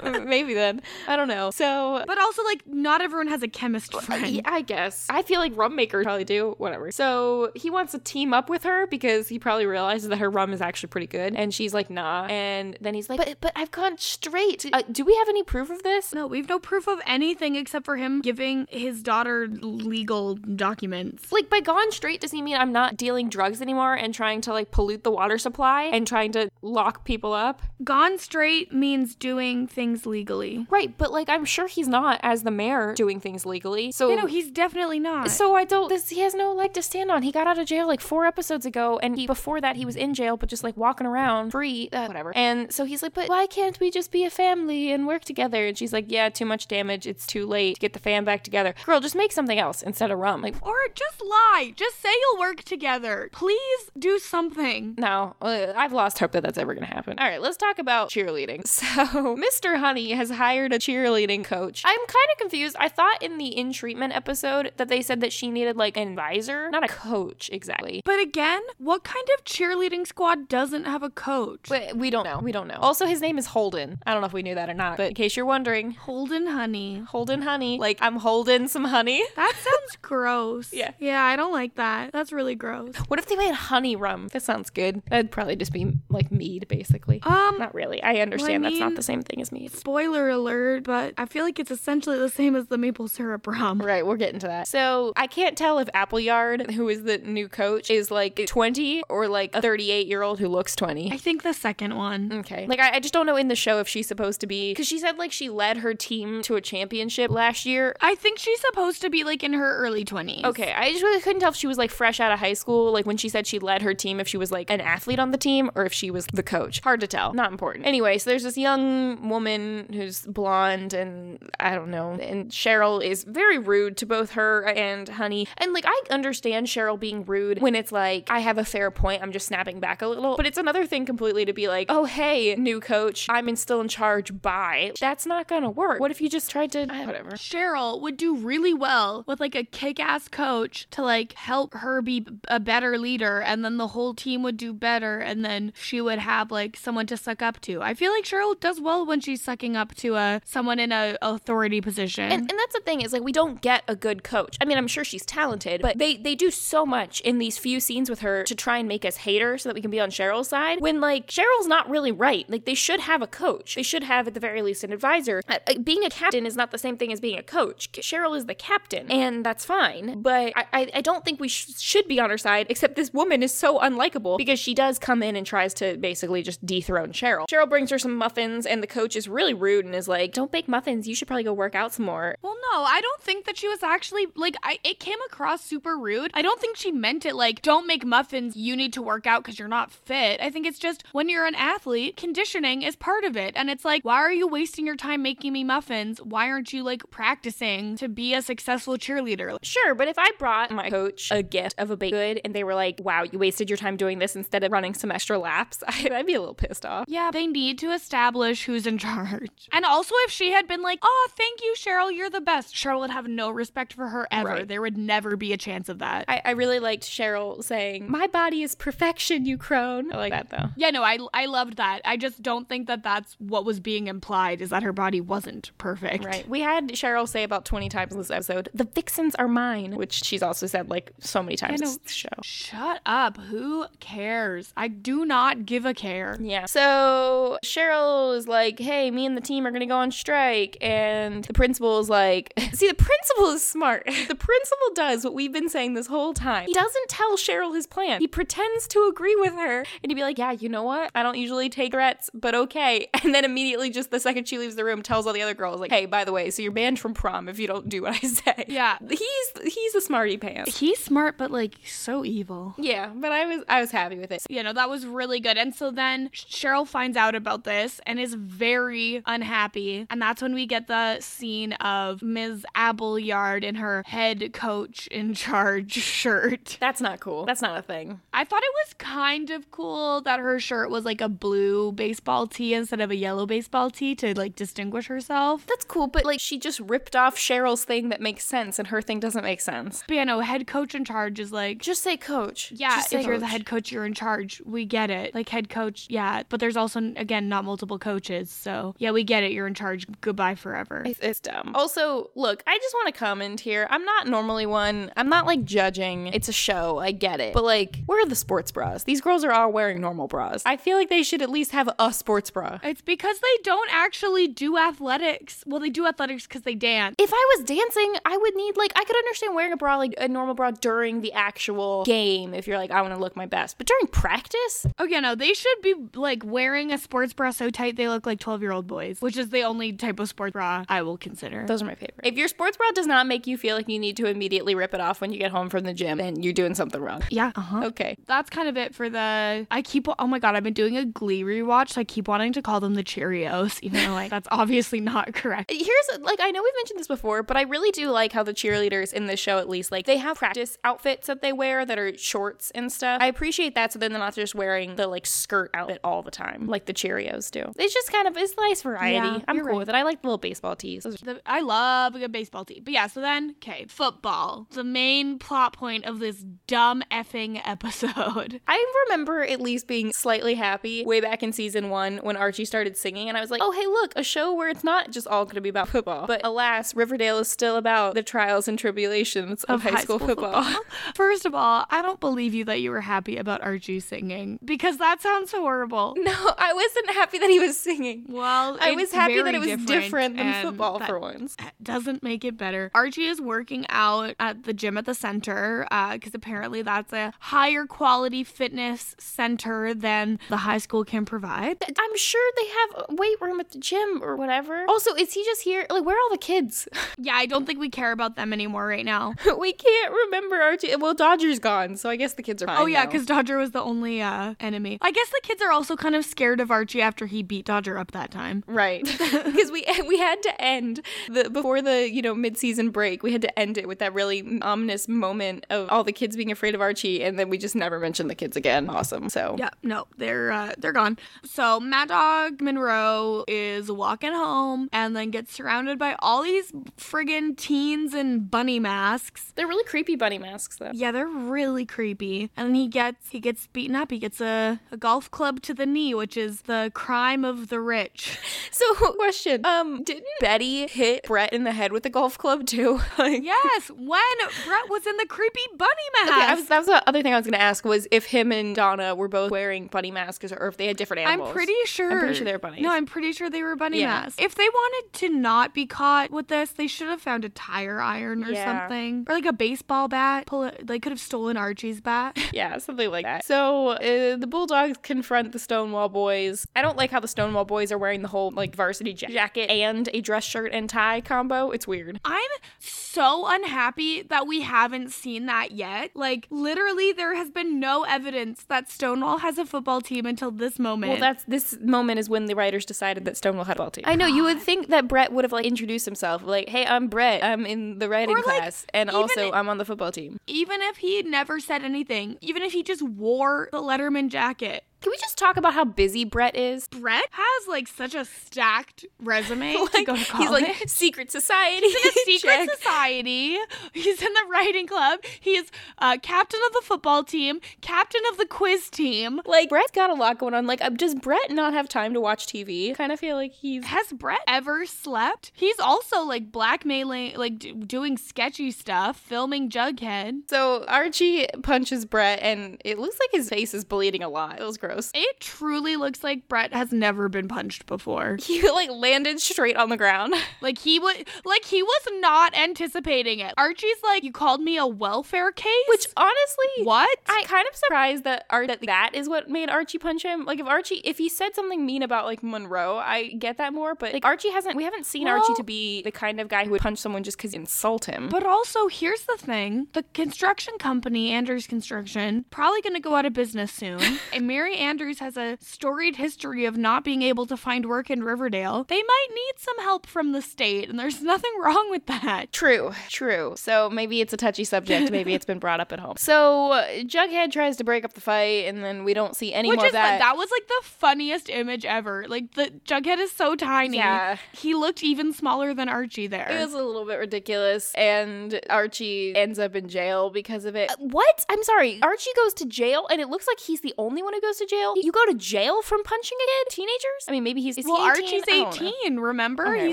[0.25, 0.83] Maybe then.
[1.09, 1.51] I don't know.
[1.51, 2.05] So.
[2.07, 4.27] but also, like, not everyone has a chemist friend.
[4.29, 5.07] yeah, I guess.
[5.09, 6.55] I feel like rum makers probably do.
[6.59, 6.91] Whatever.
[6.93, 10.53] So he wants to team up with her because he probably realizes that her rum
[10.53, 11.35] is actually pretty good.
[11.35, 12.27] And she's like, nah.
[12.27, 14.67] And then he's like, but, but I've gone straight.
[14.73, 16.15] Uh, do we have any proof of this?
[16.15, 21.33] No, we've no proof of anything except for him giving his daughter legal documents.
[21.33, 24.53] Like, by gone straight, does he mean I'm not dealing drugs anymore and trying to
[24.53, 27.63] like pollute the water supply and trying to lock people up?
[27.83, 30.67] Gone straight means doing things legally.
[30.71, 33.93] Right, but like, I'm sure he's not, as the mayor, doing things legally.
[33.93, 34.11] So.
[34.11, 35.31] You know, he's definitely not.
[35.31, 35.89] So I don't.
[35.89, 37.23] This he has no leg to stand on.
[37.23, 39.97] He got out of jail like four episodes ago, and he before that he was
[39.97, 42.35] in jail, but just like walking around free, uh, whatever.
[42.37, 45.67] And so he's like, "But why can't we just be a family and work together?"
[45.67, 47.07] And she's like, "Yeah, too much damage.
[47.07, 48.75] It's too late to get the fam back together.
[48.85, 51.73] Girl, just make something else instead of rum." Like, Or just lie.
[51.77, 53.29] Just say you'll work together.
[53.33, 54.95] Please do something.
[54.99, 57.19] no, uh, I've lost hope that that's ever gonna happen.
[57.19, 58.66] All right, let's talk about cheerleading.
[58.87, 59.79] So Mr.
[59.79, 61.83] Honey has hired a cheerleading coach.
[61.85, 62.77] I'm kind of confused.
[62.79, 66.09] I thought in the in treatment episode that they said that she needed like an
[66.09, 68.03] advisor, not a coach exactly.
[68.05, 71.69] But again, what kind of cheerleading squad doesn't have a coach?
[71.69, 72.39] But we don't know.
[72.43, 72.79] We don't know.
[72.81, 73.99] Also, his name is Holden.
[74.07, 76.47] I don't know if we knew that or not, but in case you're wondering, Holden
[76.47, 77.03] Honey.
[77.09, 77.79] Holden Honey.
[77.79, 79.23] Like, I'm holding some honey.
[79.37, 80.73] That sounds gross.
[80.73, 80.93] Yeah.
[80.99, 82.11] Yeah, I don't like that.
[82.13, 82.95] That's really gross.
[83.09, 84.29] What if they made honey rum?
[84.29, 85.03] That sounds good.
[85.11, 87.21] That'd probably just be like mead, basically.
[87.23, 88.03] Um, not really.
[88.03, 89.73] I understand that's not the same thing as mead.
[89.73, 93.81] spoiler alert, but I feel like it's essentially the same as the maple syrup rum.
[93.81, 94.69] Right, we're getting to that.
[94.69, 99.29] So I can't tell if Appleyard, who is the new coach, is like 20 or
[99.29, 101.13] like a 38 year old who looks 20.
[101.13, 102.33] I think the second one.
[102.33, 102.67] Okay.
[102.67, 104.73] Like, I, I just don't know in the show if she's supposed to be.
[104.73, 107.95] Because she said, like, she led her team to a championship last year.
[108.01, 110.45] I think she's supposed to be like in her early 20s.
[110.45, 112.93] Okay, I just really couldn't tell if she was like fresh out of high school,
[112.93, 115.31] like when she said she led her team, if she was like an athlete on
[115.31, 116.81] the team or if she was the coach.
[116.81, 117.33] Hard to tell.
[117.33, 117.87] Not important.
[117.87, 123.25] Anyway, so there's this young woman who's blonde and I don't know, and Cheryl is
[123.25, 125.49] very rude to both her and Honey.
[125.57, 129.23] And like, I understand Cheryl being rude when it's like, I have a fair point,
[129.23, 130.37] I'm just snapping back a little.
[130.37, 133.81] But it's another thing completely to be like, oh, hey, new coach, I'm in still
[133.81, 134.93] in charge, bye.
[135.01, 135.99] That's not gonna work.
[135.99, 137.31] What if you just tried to, whatever.
[137.31, 142.03] Cheryl would do really well with like a kick ass coach to like help her
[142.03, 146.03] be a better leader, and then the whole team would do better, and then she
[146.03, 147.81] would have like someone to suck up to.
[147.81, 151.17] I feel like Cheryl does well when she's sucking up to a someone in a
[151.23, 152.25] authority position.
[152.25, 154.57] And, and that's the thing is like we don't get a good coach.
[154.61, 157.79] I mean, I'm sure she's talented, but they they do so much in these few
[157.79, 160.01] scenes with her to try and make us hate her so that we can be
[160.01, 160.81] on Cheryl's side.
[160.81, 162.49] When like Cheryl's not really right.
[162.51, 163.77] Like they should have a coach.
[163.77, 165.41] They should have at the very least an advisor.
[165.49, 167.93] Uh, uh, being a captain is not the same thing as being a coach.
[167.93, 170.21] Cheryl is the captain, and that's fine.
[170.21, 172.67] But I I, I don't think we sh- should be on her side.
[172.71, 176.43] Except this woman is so unlikable because she does come in and tries to basically
[176.43, 177.47] just dethrone Cheryl.
[177.49, 180.51] Cheryl brings her some muffins, and the coach is really rude and is like, "Don't
[180.51, 181.07] bake muffins.
[181.07, 183.69] You should probably go work out some more." Well, no, I don't think that she
[183.69, 186.31] was actually like I it came across super rude.
[186.35, 189.45] I don't think she meant it like don't make muffins, you need to work out
[189.45, 190.41] cuz you're not fit.
[190.41, 193.55] I think it's just when you're an athlete, conditioning is part of it.
[193.57, 196.21] And it's like, why are you wasting your time making me muffins?
[196.21, 199.57] Why aren't you like practicing to be a successful cheerleader?
[199.63, 202.65] Sure, but if I brought my coach a gift of a baked good and they
[202.65, 205.83] were like, wow, you wasted your time doing this instead of running some extra laps,
[205.89, 207.05] I'd be a little pissed off.
[207.09, 209.69] Yeah, they need to establish who's in charge.
[209.73, 213.01] And also, if she had been like, oh, thank you, Cheryl, you're the best, Cheryl
[213.01, 214.49] would have no respect for her ever.
[214.49, 214.69] Right.
[214.69, 216.25] There would never be a chance of that.
[216.29, 220.13] I, I really liked Cheryl saying, My body is perfection, you crone.
[220.13, 220.69] I like that though.
[220.77, 222.01] yeah, no, I, I loved that.
[222.05, 225.73] I just don't think that that's what was being implied is that her body wasn't
[225.79, 226.25] perfect.
[226.25, 226.49] Right.
[226.49, 230.25] We had Cheryl say about 20 times in this episode, the vixens are mine, which
[230.25, 231.97] she's also said like so many times know.
[232.05, 232.29] this show.
[232.43, 233.37] Shut up.
[233.39, 234.73] Who cares?
[234.77, 236.37] I do not give a care.
[236.41, 236.67] Yeah.
[236.67, 240.77] So Cheryl is like, hey, me and the team are going to go on strike.
[240.81, 244.05] And the principal is like, see, the principal is smart.
[244.29, 246.67] the principal does what we've been saying this whole time.
[246.67, 248.21] He doesn't tell Cheryl his plan.
[248.21, 251.11] He pretends to agree with her and he'd be like, yeah, you know what?
[251.15, 253.09] I don't usually take threats, but okay.
[253.27, 255.81] And then immediately, just the second she leaves the room, tells all the other girls,
[255.81, 258.13] like, hey, by the way, so you're banned from prom if you don't do what
[258.13, 258.67] I say.
[258.69, 258.99] Yeah.
[259.09, 260.79] He's he's a smarty pants.
[260.79, 262.75] He's smart, but like so evil.
[262.79, 264.43] Yeah, but I was I was happy with it.
[264.49, 265.57] you know, that was really good.
[265.57, 270.07] And so then Cheryl finds out about this and is very unhappy.
[270.11, 272.65] And that's when we get the scene of Ms.
[272.75, 276.77] Appleyard in her head coach in charge shirt.
[276.81, 277.45] That's not cool.
[277.47, 278.21] That's not a thing.
[278.33, 282.47] I thought it was kind of cool that her shirt was like a blue baseball
[282.47, 285.67] tee instead of a yellow baseball tee to like distinguish herself.
[285.67, 289.03] That's cool, but like she just ripped off Cheryl's thing that makes sense and her
[289.03, 290.03] thing doesn't make sense.
[290.07, 292.73] But yeah, no, head coach in charge is like, Just say coach.
[292.75, 294.61] yeah, if you're the head coach, you're in charge.
[294.65, 295.35] We get it.
[295.35, 296.43] Like head coach, yeah.
[296.49, 299.53] But there's also again not multiple coaches, so yeah, we get it.
[299.53, 300.07] You're in charge.
[300.21, 301.03] Goodbye forever.
[301.05, 301.73] It's, it's dumb.
[301.75, 303.87] Also, look, I just want to comment here.
[303.91, 305.13] I'm not normally one.
[305.17, 306.29] I'm not like judging.
[306.29, 306.99] It's a show.
[306.99, 307.53] I get it.
[307.53, 309.05] But like, where are the sports bras?
[309.05, 310.63] These girls are all wearing normal bras.
[310.65, 312.79] I feel like they should at least have a sports bra.
[312.83, 315.63] It's because they don't actually do athletics.
[315.67, 317.17] Well, they do athletics because they dance.
[317.19, 320.15] If I was dancing, I would need like I could understand wearing a bra like
[320.19, 323.47] a normal bra during the actual game if you're like I want to look my
[323.47, 323.79] best.
[323.79, 327.71] But during practice, Oh yeah, no, they should be like wearing a sports bra so
[327.71, 330.53] tight they look like 12 year old boys, which is the only type of sports
[330.53, 331.65] bra I will consider.
[331.67, 332.21] those are my favorite.
[332.25, 334.95] If your sports bra does not make you feel like you need to immediately rip
[334.95, 337.23] it off when you get home from the gym, then you're doing something wrong.
[337.31, 337.85] yeah, uh huh.
[337.87, 338.17] Okay.
[338.27, 339.67] That's kind of it for the.
[339.71, 340.07] I keep.
[340.19, 342.81] Oh my god, I've been doing a Glee rewatch, so I keep wanting to call
[342.81, 345.71] them the Cheerios, even though like that's obviously not correct.
[345.71, 348.55] Here's like I know we've mentioned this before, but I really do like how the
[348.55, 351.99] cheerleaders in this show at least like they have practice outfits that they wear that
[351.99, 353.21] are shorts and stuff.
[353.21, 356.31] I appreciate that so then they're not just wearing the like skirt outfit all the
[356.31, 357.73] time like the Cheerios do.
[357.79, 359.15] It's just kind of it's nice variety.
[359.15, 359.77] Yeah, I'm cool right.
[359.77, 359.95] with it.
[359.95, 361.05] I like the little baseball tees.
[361.05, 362.81] The, I love a good baseball tee.
[362.81, 364.67] But yeah, so then, okay, football.
[364.71, 368.61] The main plot point of this dumb effing episode.
[368.67, 372.97] I remember at least being slightly happy way back in season one when Archie started
[372.97, 375.45] singing, and I was like, oh, hey, look, a show where it's not just all
[375.45, 376.27] going to be about football.
[376.27, 380.65] But alas, Riverdale is still about the trials and tribulations of, high, school, football.
[381.15, 384.99] First of all, I don't believe you that you were happy about Archie singing because
[384.99, 386.15] that sounds horrible.
[386.19, 388.25] no, I wasn't happy that he was singing.
[388.29, 391.57] Well, I was happy that it was different, different, than football for once.
[391.83, 392.91] Doesn't make it better.
[392.95, 397.87] Archie is working out at the gym at the center because apparently that's a higher
[397.87, 401.77] quality fitness center than the high school can provide.
[401.87, 404.85] I'm sure they have a weight room at the gym or whatever.
[404.89, 405.87] Also, is he just here?
[405.91, 406.89] Like, where are all the kids?
[407.19, 409.33] Yeah, I don't think we care about them anymore right now.
[409.59, 410.95] we can't remember Archie.
[410.97, 412.77] Well, Dodger's gone, so I guess the kids are fine.
[412.79, 414.99] Oh yeah, because Dodger was the only uh, enemy.
[415.01, 417.99] I guess the kids are also kind of scared of Archie after he beat Dodger
[417.99, 418.65] up that time.
[418.67, 423.23] Right, because we we had to end the before the you know mid season break.
[423.23, 426.51] We had to end it with that really ominous moment of all the kids being
[426.53, 428.89] afraid of Archie, and then we just never mentioned the kids again.
[428.89, 429.29] Awesome.
[429.29, 431.19] So Yeah, no, they're uh, they're gone.
[431.45, 437.57] So Mad Dog Monroe is walking home and then gets surrounded by all these friggin'
[437.57, 439.53] teens in bunny masks.
[439.57, 440.91] they're really creepy bunny masks though.
[440.93, 442.51] Yeah, they're really creepy.
[442.57, 444.11] And then he gets he gets beaten up.
[444.11, 447.81] He gets a, a golf club to the knee, which is the crime of the
[447.81, 448.39] rich.
[448.77, 453.01] So question, um, didn't Betty hit Brett in the head with the golf club too?
[453.19, 454.21] like, yes, when
[454.67, 456.33] Brett was in the creepy bunny mask.
[456.33, 458.27] Okay, I was, that was the other thing I was going to ask was if
[458.27, 461.49] him and Donna were both wearing bunny masks or if they had different animals.
[461.49, 462.13] I'm pretty sure.
[462.13, 462.83] I'm pretty sure they were bunnies.
[462.83, 464.09] No, I'm pretty sure they were bunny Yeah.
[464.09, 464.37] masks.
[464.43, 467.99] If they wanted to not be caught with this, they should have found a tire
[468.03, 468.81] iron or Yeah.
[468.81, 470.45] something, or like a baseball bat.
[470.45, 470.87] Pull it.
[470.87, 472.37] They could have stolen Archie's bat.
[472.53, 473.45] Yeah, something like that.
[473.45, 476.67] So uh, the Bulldogs confront the Stonewall Boys.
[476.77, 479.71] I don't like how the Stonewall Boys are wearing the whole like varsity ja- jacket
[479.71, 481.71] and a dress shirt and tie combo.
[481.71, 482.21] It's weird.
[482.25, 482.41] I'm
[482.81, 486.11] so unhappy that we haven't seen that yet.
[486.15, 490.79] Like literally, there has been no evidence that Stonewall has a football team until this
[490.79, 491.13] moment.
[491.13, 494.05] Well, that's this moment is when the writers decided that Stonewall had a football team.
[494.07, 497.09] I know you would think that Brett would have like introduced himself, like, "Hey, I'm
[497.09, 497.43] Brett.
[497.45, 500.39] I'm in the writing Or, like, class, and also i- I'm on the football team."
[500.47, 505.11] even if he never said anything, even if he just wore the Letterman jacket, Can
[505.11, 506.89] we just talk about how busy Brett is?
[506.89, 510.37] Brett has like such a stacked resume to go to college.
[510.39, 511.87] he's like secret society.
[511.87, 512.71] He's in a secret Check.
[512.79, 513.57] society.
[513.93, 515.21] He's in the writing club.
[515.41, 519.41] He is uh, captain of the football team, captain of the quiz team.
[519.45, 520.67] Like Brett's got a lot going on.
[520.67, 522.95] Like, uh, does Brett not have time to watch TV?
[522.97, 525.53] Kind of feel like he's Has Brett ever slept?
[525.55, 530.49] He's also like blackmailing, like d- doing sketchy stuff, filming Jughead.
[530.49, 534.59] So Archie punches Brett, and it looks like his face is bleeding a lot.
[534.61, 535.11] It was gross.
[535.15, 538.39] It truly looks like Brett has never been punched before.
[538.47, 540.35] He like landed straight on the ground.
[540.63, 543.53] Like he would, like he was not anticipating it.
[543.59, 547.19] Archie's like, "You called me a welfare case," Which honestly, what?
[547.29, 550.45] I kind of surprised that Ar- that that is what made Archie punch him.
[550.45, 553.95] Like if Archie, if he said something mean about like Monroe, I get that more.
[553.95, 556.71] But like Archie hasn't, we haven't seen Archie to be the kind of guy who
[556.71, 558.29] would punch someone just because insult him.
[558.29, 563.27] But also, here's the thing the construction company, Andrews Construction, probably going to go out
[563.27, 564.01] of business soon.
[564.33, 568.23] and Mary Andrews has a storied history of not being able to find work in
[568.23, 568.85] Riverdale.
[568.89, 572.53] They might need some help from the state, and there's nothing wrong with that.
[572.53, 573.55] True, true.
[573.57, 575.11] So maybe it's a touchy subject.
[575.11, 576.15] Maybe it's been brought up at home.
[576.27, 579.69] So uh, Jughead tries to break up the fight, and then we don't see any
[579.69, 580.19] Which more is of that.
[580.19, 580.37] that.
[580.37, 582.25] was like the funniest image ever.
[582.29, 583.97] Like the Jughead is so tiny.
[583.99, 584.37] Yeah.
[584.53, 586.49] He looked even smaller than Archie there.
[586.51, 590.91] It was a little bit ridiculous, and Archie ends up in jail because of it.
[590.91, 591.45] Uh, what?
[591.49, 592.01] I'm sorry.
[592.03, 594.66] Archie goes to jail, and it looks like he's the only one who goes to
[594.69, 594.95] jail.
[594.97, 596.75] You go to jail from punching a kid?
[596.75, 597.25] Teenagers?
[597.29, 597.79] I mean, maybe he's.
[597.79, 598.25] Is he well, 18?
[598.25, 598.93] Archie's I don't know.
[599.05, 599.67] 18, remember?
[599.67, 599.93] Okay, he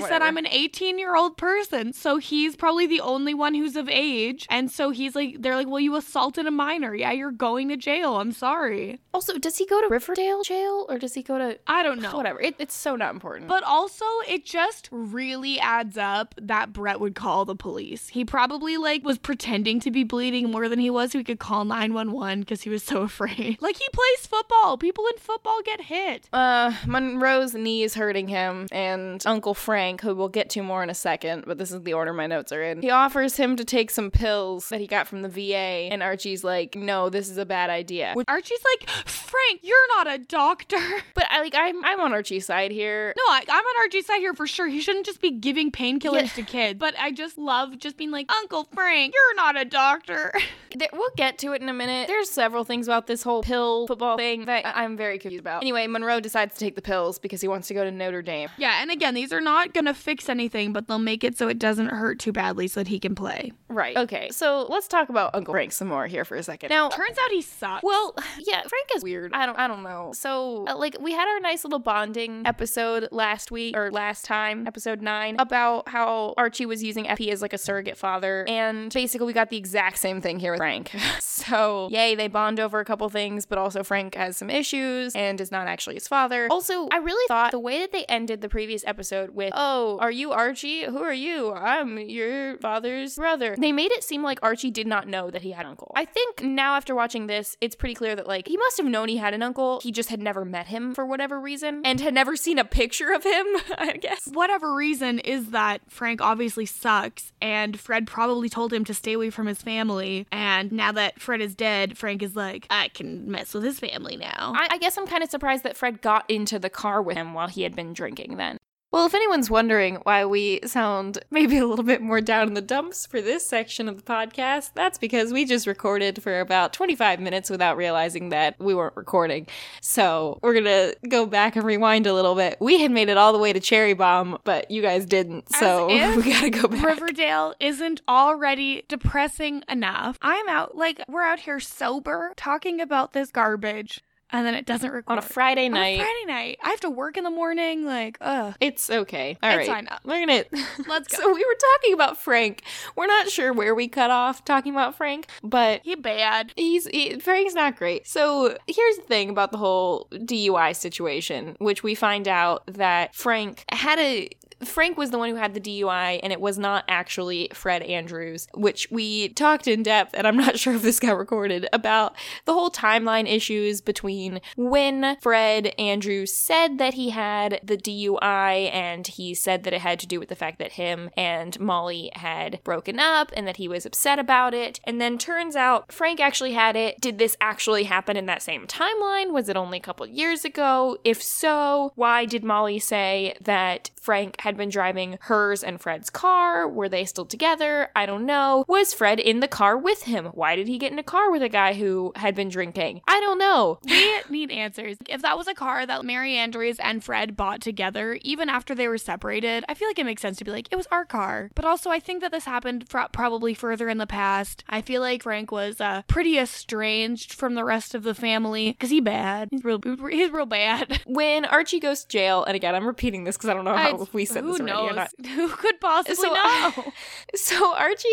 [0.00, 0.22] said.
[0.22, 1.92] I'm an 18 year old person.
[1.92, 4.46] So he's probably the only one who's of age.
[4.50, 6.94] And so he's like, they're like, well, you assaulted a minor.
[6.94, 8.16] Yeah, you're going to jail.
[8.16, 9.00] I'm sorry.
[9.12, 11.58] Also, does he go to Riverdale jail, or does he go to.
[11.66, 12.14] I don't know.
[12.16, 12.40] Whatever.
[12.40, 13.48] It, it's so not important.
[13.48, 18.08] But also, it just really adds up that Brett would call the police.
[18.08, 21.38] He probably like was pretending to be bleeding more than he was, so he could
[21.38, 23.58] call 911 because he was so afraid.
[23.60, 24.63] Like he plays football.
[24.78, 26.28] People in football get hit.
[26.32, 30.90] Uh, Monroe's knee is hurting him, and Uncle Frank, who we'll get to more in
[30.90, 33.64] a second, but this is the order my notes are in, he offers him to
[33.64, 37.38] take some pills that he got from the VA, and Archie's like, no, this is
[37.38, 38.12] a bad idea.
[38.14, 40.76] Which- Archie's like, Frank, you're not a doctor.
[41.14, 43.14] But I like, I'm, I'm on Archie's side here.
[43.16, 44.66] No, I, I'm on Archie's side here for sure.
[44.66, 46.28] He shouldn't just be giving painkillers Yeah.
[46.28, 46.78] to kids.
[46.80, 50.32] But I just love just being like, Uncle Frank, you're not a doctor.
[50.76, 52.08] There, we'll get to it in a minute.
[52.08, 55.62] There's several things about this whole pill football thing that I- I'm very confused about.
[55.62, 58.48] Anyway, Monroe decides to take the pills because he wants to go to Notre Dame.
[58.56, 61.58] yeah, and again, these are not gonna fix anything, but they'll make it so it
[61.58, 63.52] doesn't hurt too badly so that he can play.
[63.68, 63.96] Right.
[63.96, 66.68] Okay, so let's talk about Uncle Frank some more here for a second.
[66.70, 67.82] Now, Turns out he sucks.
[67.82, 69.32] Well, yeah, Frank is weird.
[69.34, 70.12] I don't I don't know.
[70.14, 74.66] So, uh, like we had our nice little bonding episode last week or last time,
[74.66, 79.26] episode 9, about how Archie was using FP as like a surrogate father and basically
[79.26, 80.90] we got the exact same thing here with Frank.
[81.20, 85.40] so, yay, they bond over a couple things, but also Frank has some issues and
[85.40, 86.48] is not actually his father.
[86.50, 90.10] Also, I really thought the way that they ended the previous episode with, "Oh, are
[90.10, 90.84] you Archie?
[90.84, 91.52] Who are you?
[91.52, 95.52] I'm your father's brother." They made it seem like Archie did not know that he
[95.52, 95.92] had an uncle.
[95.96, 99.08] I think now after watching this, it's pretty clear that like he must have known
[99.08, 99.80] he had an uncle.
[99.82, 103.12] He just had never met him for whatever reason and had never seen a picture
[103.12, 103.46] of him,
[103.78, 104.26] I guess.
[104.32, 109.30] whatever reason is that Frank obviously sucks, and Fred probably told him to stay away
[109.30, 110.26] from his family.
[110.30, 114.16] And now that Fred is dead, Frank is like, I can mess with his family
[114.16, 114.33] now.
[114.38, 117.34] I, I guess I'm kind of surprised that Fred got into the car with him
[117.34, 118.58] while he had been drinking then.
[118.94, 122.60] Well, if anyone's wondering why we sound maybe a little bit more down in the
[122.60, 127.18] dumps for this section of the podcast, that's because we just recorded for about 25
[127.18, 129.48] minutes without realizing that we weren't recording.
[129.80, 132.56] So we're gonna go back and rewind a little bit.
[132.60, 135.52] We had made it all the way to Cherry Bomb, but you guys didn't.
[135.52, 136.84] So we gotta go back.
[136.84, 140.18] Riverdale isn't already depressing enough.
[140.22, 144.90] I'm out, like, we're out here sober talking about this garbage, and then it doesn't
[144.90, 145.12] record.
[145.12, 145.98] on a Friday On a night.
[146.00, 146.58] Friday night.
[146.62, 147.84] I have to work in the morning.
[147.84, 148.54] Like, ugh.
[148.60, 149.36] It's okay.
[149.42, 149.86] All right, It's fine.
[149.88, 150.44] Uh, we're gonna
[150.88, 151.18] Let's go.
[151.22, 152.62] So we were talking about Frank.
[152.96, 156.52] We're not sure where we cut off talking about Frank, but He bad.
[156.56, 158.06] he's he, Frank's not great.
[158.06, 163.64] So here's the thing about the whole DUI situation, which we find out that Frank
[163.70, 164.28] had a
[164.64, 168.46] Frank was the one who had the DUI, and it was not actually Fred Andrews,
[168.54, 172.52] which we talked in depth, and I'm not sure if this got recorded, about the
[172.52, 179.34] whole timeline issues between when Fred Andrews said that he had the DUI, and he
[179.34, 182.98] said that it had to do with the fact that him and Molly had broken
[182.98, 184.80] up and that he was upset about it.
[184.84, 187.00] And then turns out Frank actually had it.
[187.00, 189.32] Did this actually happen in that same timeline?
[189.32, 190.98] Was it only a couple years ago?
[191.04, 196.68] If so, why did Molly say that Frank had been driving hers and Fred's car.
[196.68, 197.88] Were they still together?
[197.96, 198.66] I don't know.
[198.68, 200.26] Was Fred in the car with him?
[200.26, 203.00] Why did he get in a car with a guy who had been drinking?
[203.08, 203.78] I don't know.
[204.30, 204.96] We need answers.
[205.08, 208.88] If that was a car that Mary Andrews and Fred bought together, even after they
[208.88, 211.50] were separated, I feel like it makes sense to be like, it was our car.
[211.54, 214.64] But also, I think that this happened fr- probably further in the past.
[214.68, 218.90] I feel like Frank was uh, pretty estranged from the rest of the family because
[218.90, 219.48] he bad.
[219.50, 219.80] He's real.
[220.10, 221.00] He's real bad.
[221.06, 223.90] When Archie goes to jail, and again, I'm repeating this because I don't know how
[223.90, 224.90] I- we said who this already knows?
[224.90, 225.10] or not.
[225.34, 226.92] Who could possibly So- know?
[227.34, 228.08] So Archie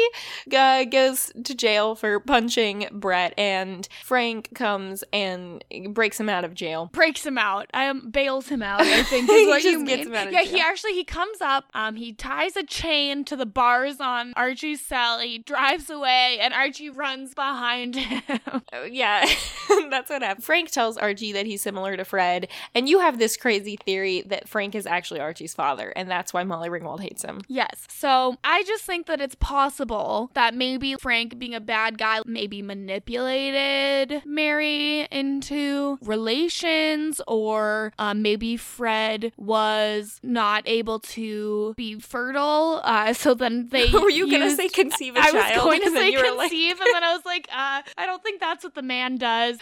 [0.56, 6.56] uh, goes to jail for punching Brett, and Frank comes and breaks him out of
[6.56, 6.90] jail.
[6.92, 7.68] breaks him out.
[7.74, 8.82] Um, bails him out.
[8.82, 10.08] I think is what you mean.
[10.08, 10.54] him out of yeah, jail.
[10.54, 11.66] he actually he comes up.
[11.76, 15.20] Um, he ties a chain to the bars on Archie's cell.
[15.20, 18.24] He drives away, and Archie runs behind him.
[18.74, 19.26] Oh, yeah,
[19.90, 20.44] that's what happened.
[20.44, 24.50] Frank tells Archie that he's similar to Fred, and you have this crazy theory that
[24.50, 27.41] Frank is actually Archie's father, and that's why Molly Ringwald hates him.
[27.47, 27.88] yes.
[27.89, 32.61] So I just think that it's possible that maybe Frank, being a bad guy, maybe
[32.61, 42.82] manipulated Mary into relations, or um, maybe Fred was not able to be fertile.
[42.84, 45.36] Uh, so then they Were you gonna say conceive a I child?
[45.36, 47.82] I was going to say you were like- conceive, and then I was like, uh,
[47.97, 49.57] I don't think that's what the man does.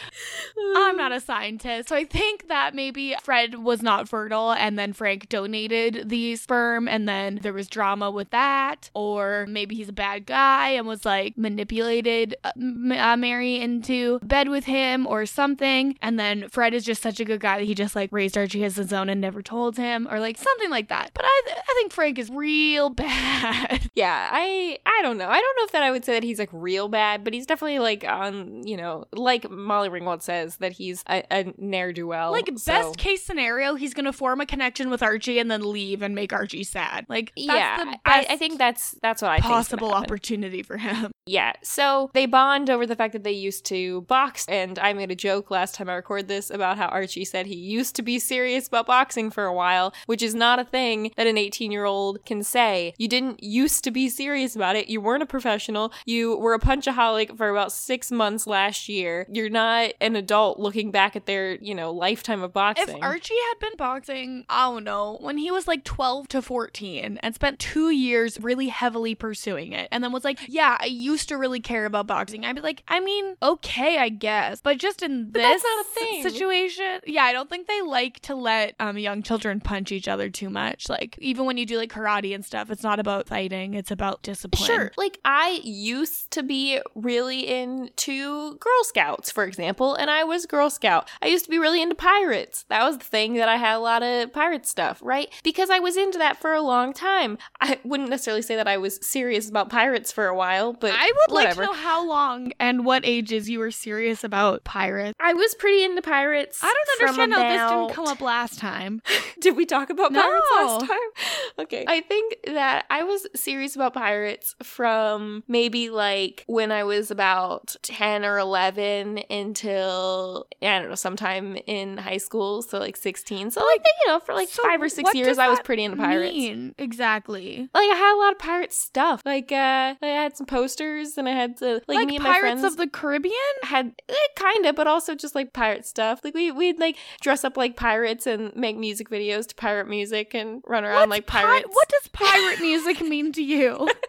[0.75, 1.89] I'm not a scientist.
[1.89, 6.87] So I think that maybe Fred was not fertile, and then Frank donated the sperm,
[6.87, 8.89] and then there was drama with that.
[8.93, 14.49] Or maybe he's a bad guy and was like manipulated uh, uh, Mary into bed
[14.49, 15.97] with him or something.
[16.01, 18.63] And then Fred is just such a good guy that he just like raised Archie
[18.63, 21.11] as his own and never told him, or like something like that.
[21.13, 23.89] But I, I think Frank is real bad.
[23.95, 25.27] Yeah, I I don't know.
[25.27, 27.45] I don't know if that I would say that he's like real bad, but he's
[27.45, 32.07] definitely like on you know like Molly Ringwald says that he's a, a ne'er do
[32.07, 32.31] well.
[32.31, 36.15] Like best case scenario, he's gonna form a connection with Archie and then leave and
[36.15, 37.05] make Archie sad.
[37.09, 41.11] Like that's yeah, the I, I think that's that's what I possible opportunity for him.
[41.29, 45.11] Yeah, so they bond over the fact that they used to box, and I made
[45.11, 48.17] a joke last time I recorded this about how Archie said he used to be
[48.17, 51.85] serious about boxing for a while, which is not a thing that an 18 year
[51.85, 52.95] old can say.
[52.97, 54.89] You didn't used to be serious about it.
[54.89, 55.93] You weren't a professional.
[56.05, 59.27] You were a punchaholic for about six months last year.
[59.31, 62.97] You're not an adult looking back at their, you know, lifetime of boxing.
[62.97, 67.19] If Archie had been boxing, I don't know, when he was like 12 to 14
[67.21, 71.29] and spent two years really heavily pursuing it, and then was like, yeah, I used
[71.29, 74.61] to really care about boxing, I'd be like, I mean, okay, I guess.
[74.61, 76.23] But just in this a thing.
[76.23, 80.29] situation, yeah, I don't think they like to let um, young children punch each other
[80.29, 80.89] too much.
[80.89, 84.23] Like, even when you do like karate and stuff, it's not about fighting, it's about
[84.23, 84.65] discipline.
[84.65, 84.91] Sure.
[84.97, 90.69] Like I used to be really into Girl Scouts, for example, and I was Girl
[90.69, 91.09] Scout.
[91.21, 92.65] I used to be really into pirates.
[92.69, 95.29] That was the thing that I had a lot of pirate stuff, right?
[95.43, 97.37] Because I was into that for a long time.
[97.59, 101.05] I wouldn't necessarily say that I was serious about pirates for a while, but I
[101.05, 101.61] would whatever.
[101.63, 105.15] like to know how long and what ages you were serious about pirates.
[105.19, 106.59] I was pretty into pirates.
[106.61, 109.01] I don't understand how this didn't come up last time.
[109.41, 110.97] Did we talk about pirates last time?
[111.57, 111.83] Okay.
[111.87, 117.75] I think that I was serious about pirates from maybe like when I was about
[117.81, 122.61] 10 or 11 until, I don't know, sometime in high school.
[122.61, 123.51] So like 16.
[123.51, 125.59] So like, you know, for like So five or six what years, does I was
[125.61, 126.33] pretty into pirates.
[126.33, 126.75] mean?
[126.77, 127.69] Exactly.
[127.73, 129.21] Like I had a lot of pirate stuff.
[129.25, 132.29] Like uh I had some posters and I had to like, Like, me and my
[132.31, 133.33] Pirates friends of the Caribbean?
[133.63, 136.21] had eh, kind of, but also just like pirate stuff.
[136.23, 140.33] Like we we'd like dress up like pirates and make music videos to pirate music
[140.33, 141.67] and run around What's like pi- pirates.
[141.71, 143.89] what does pirate music mean to you?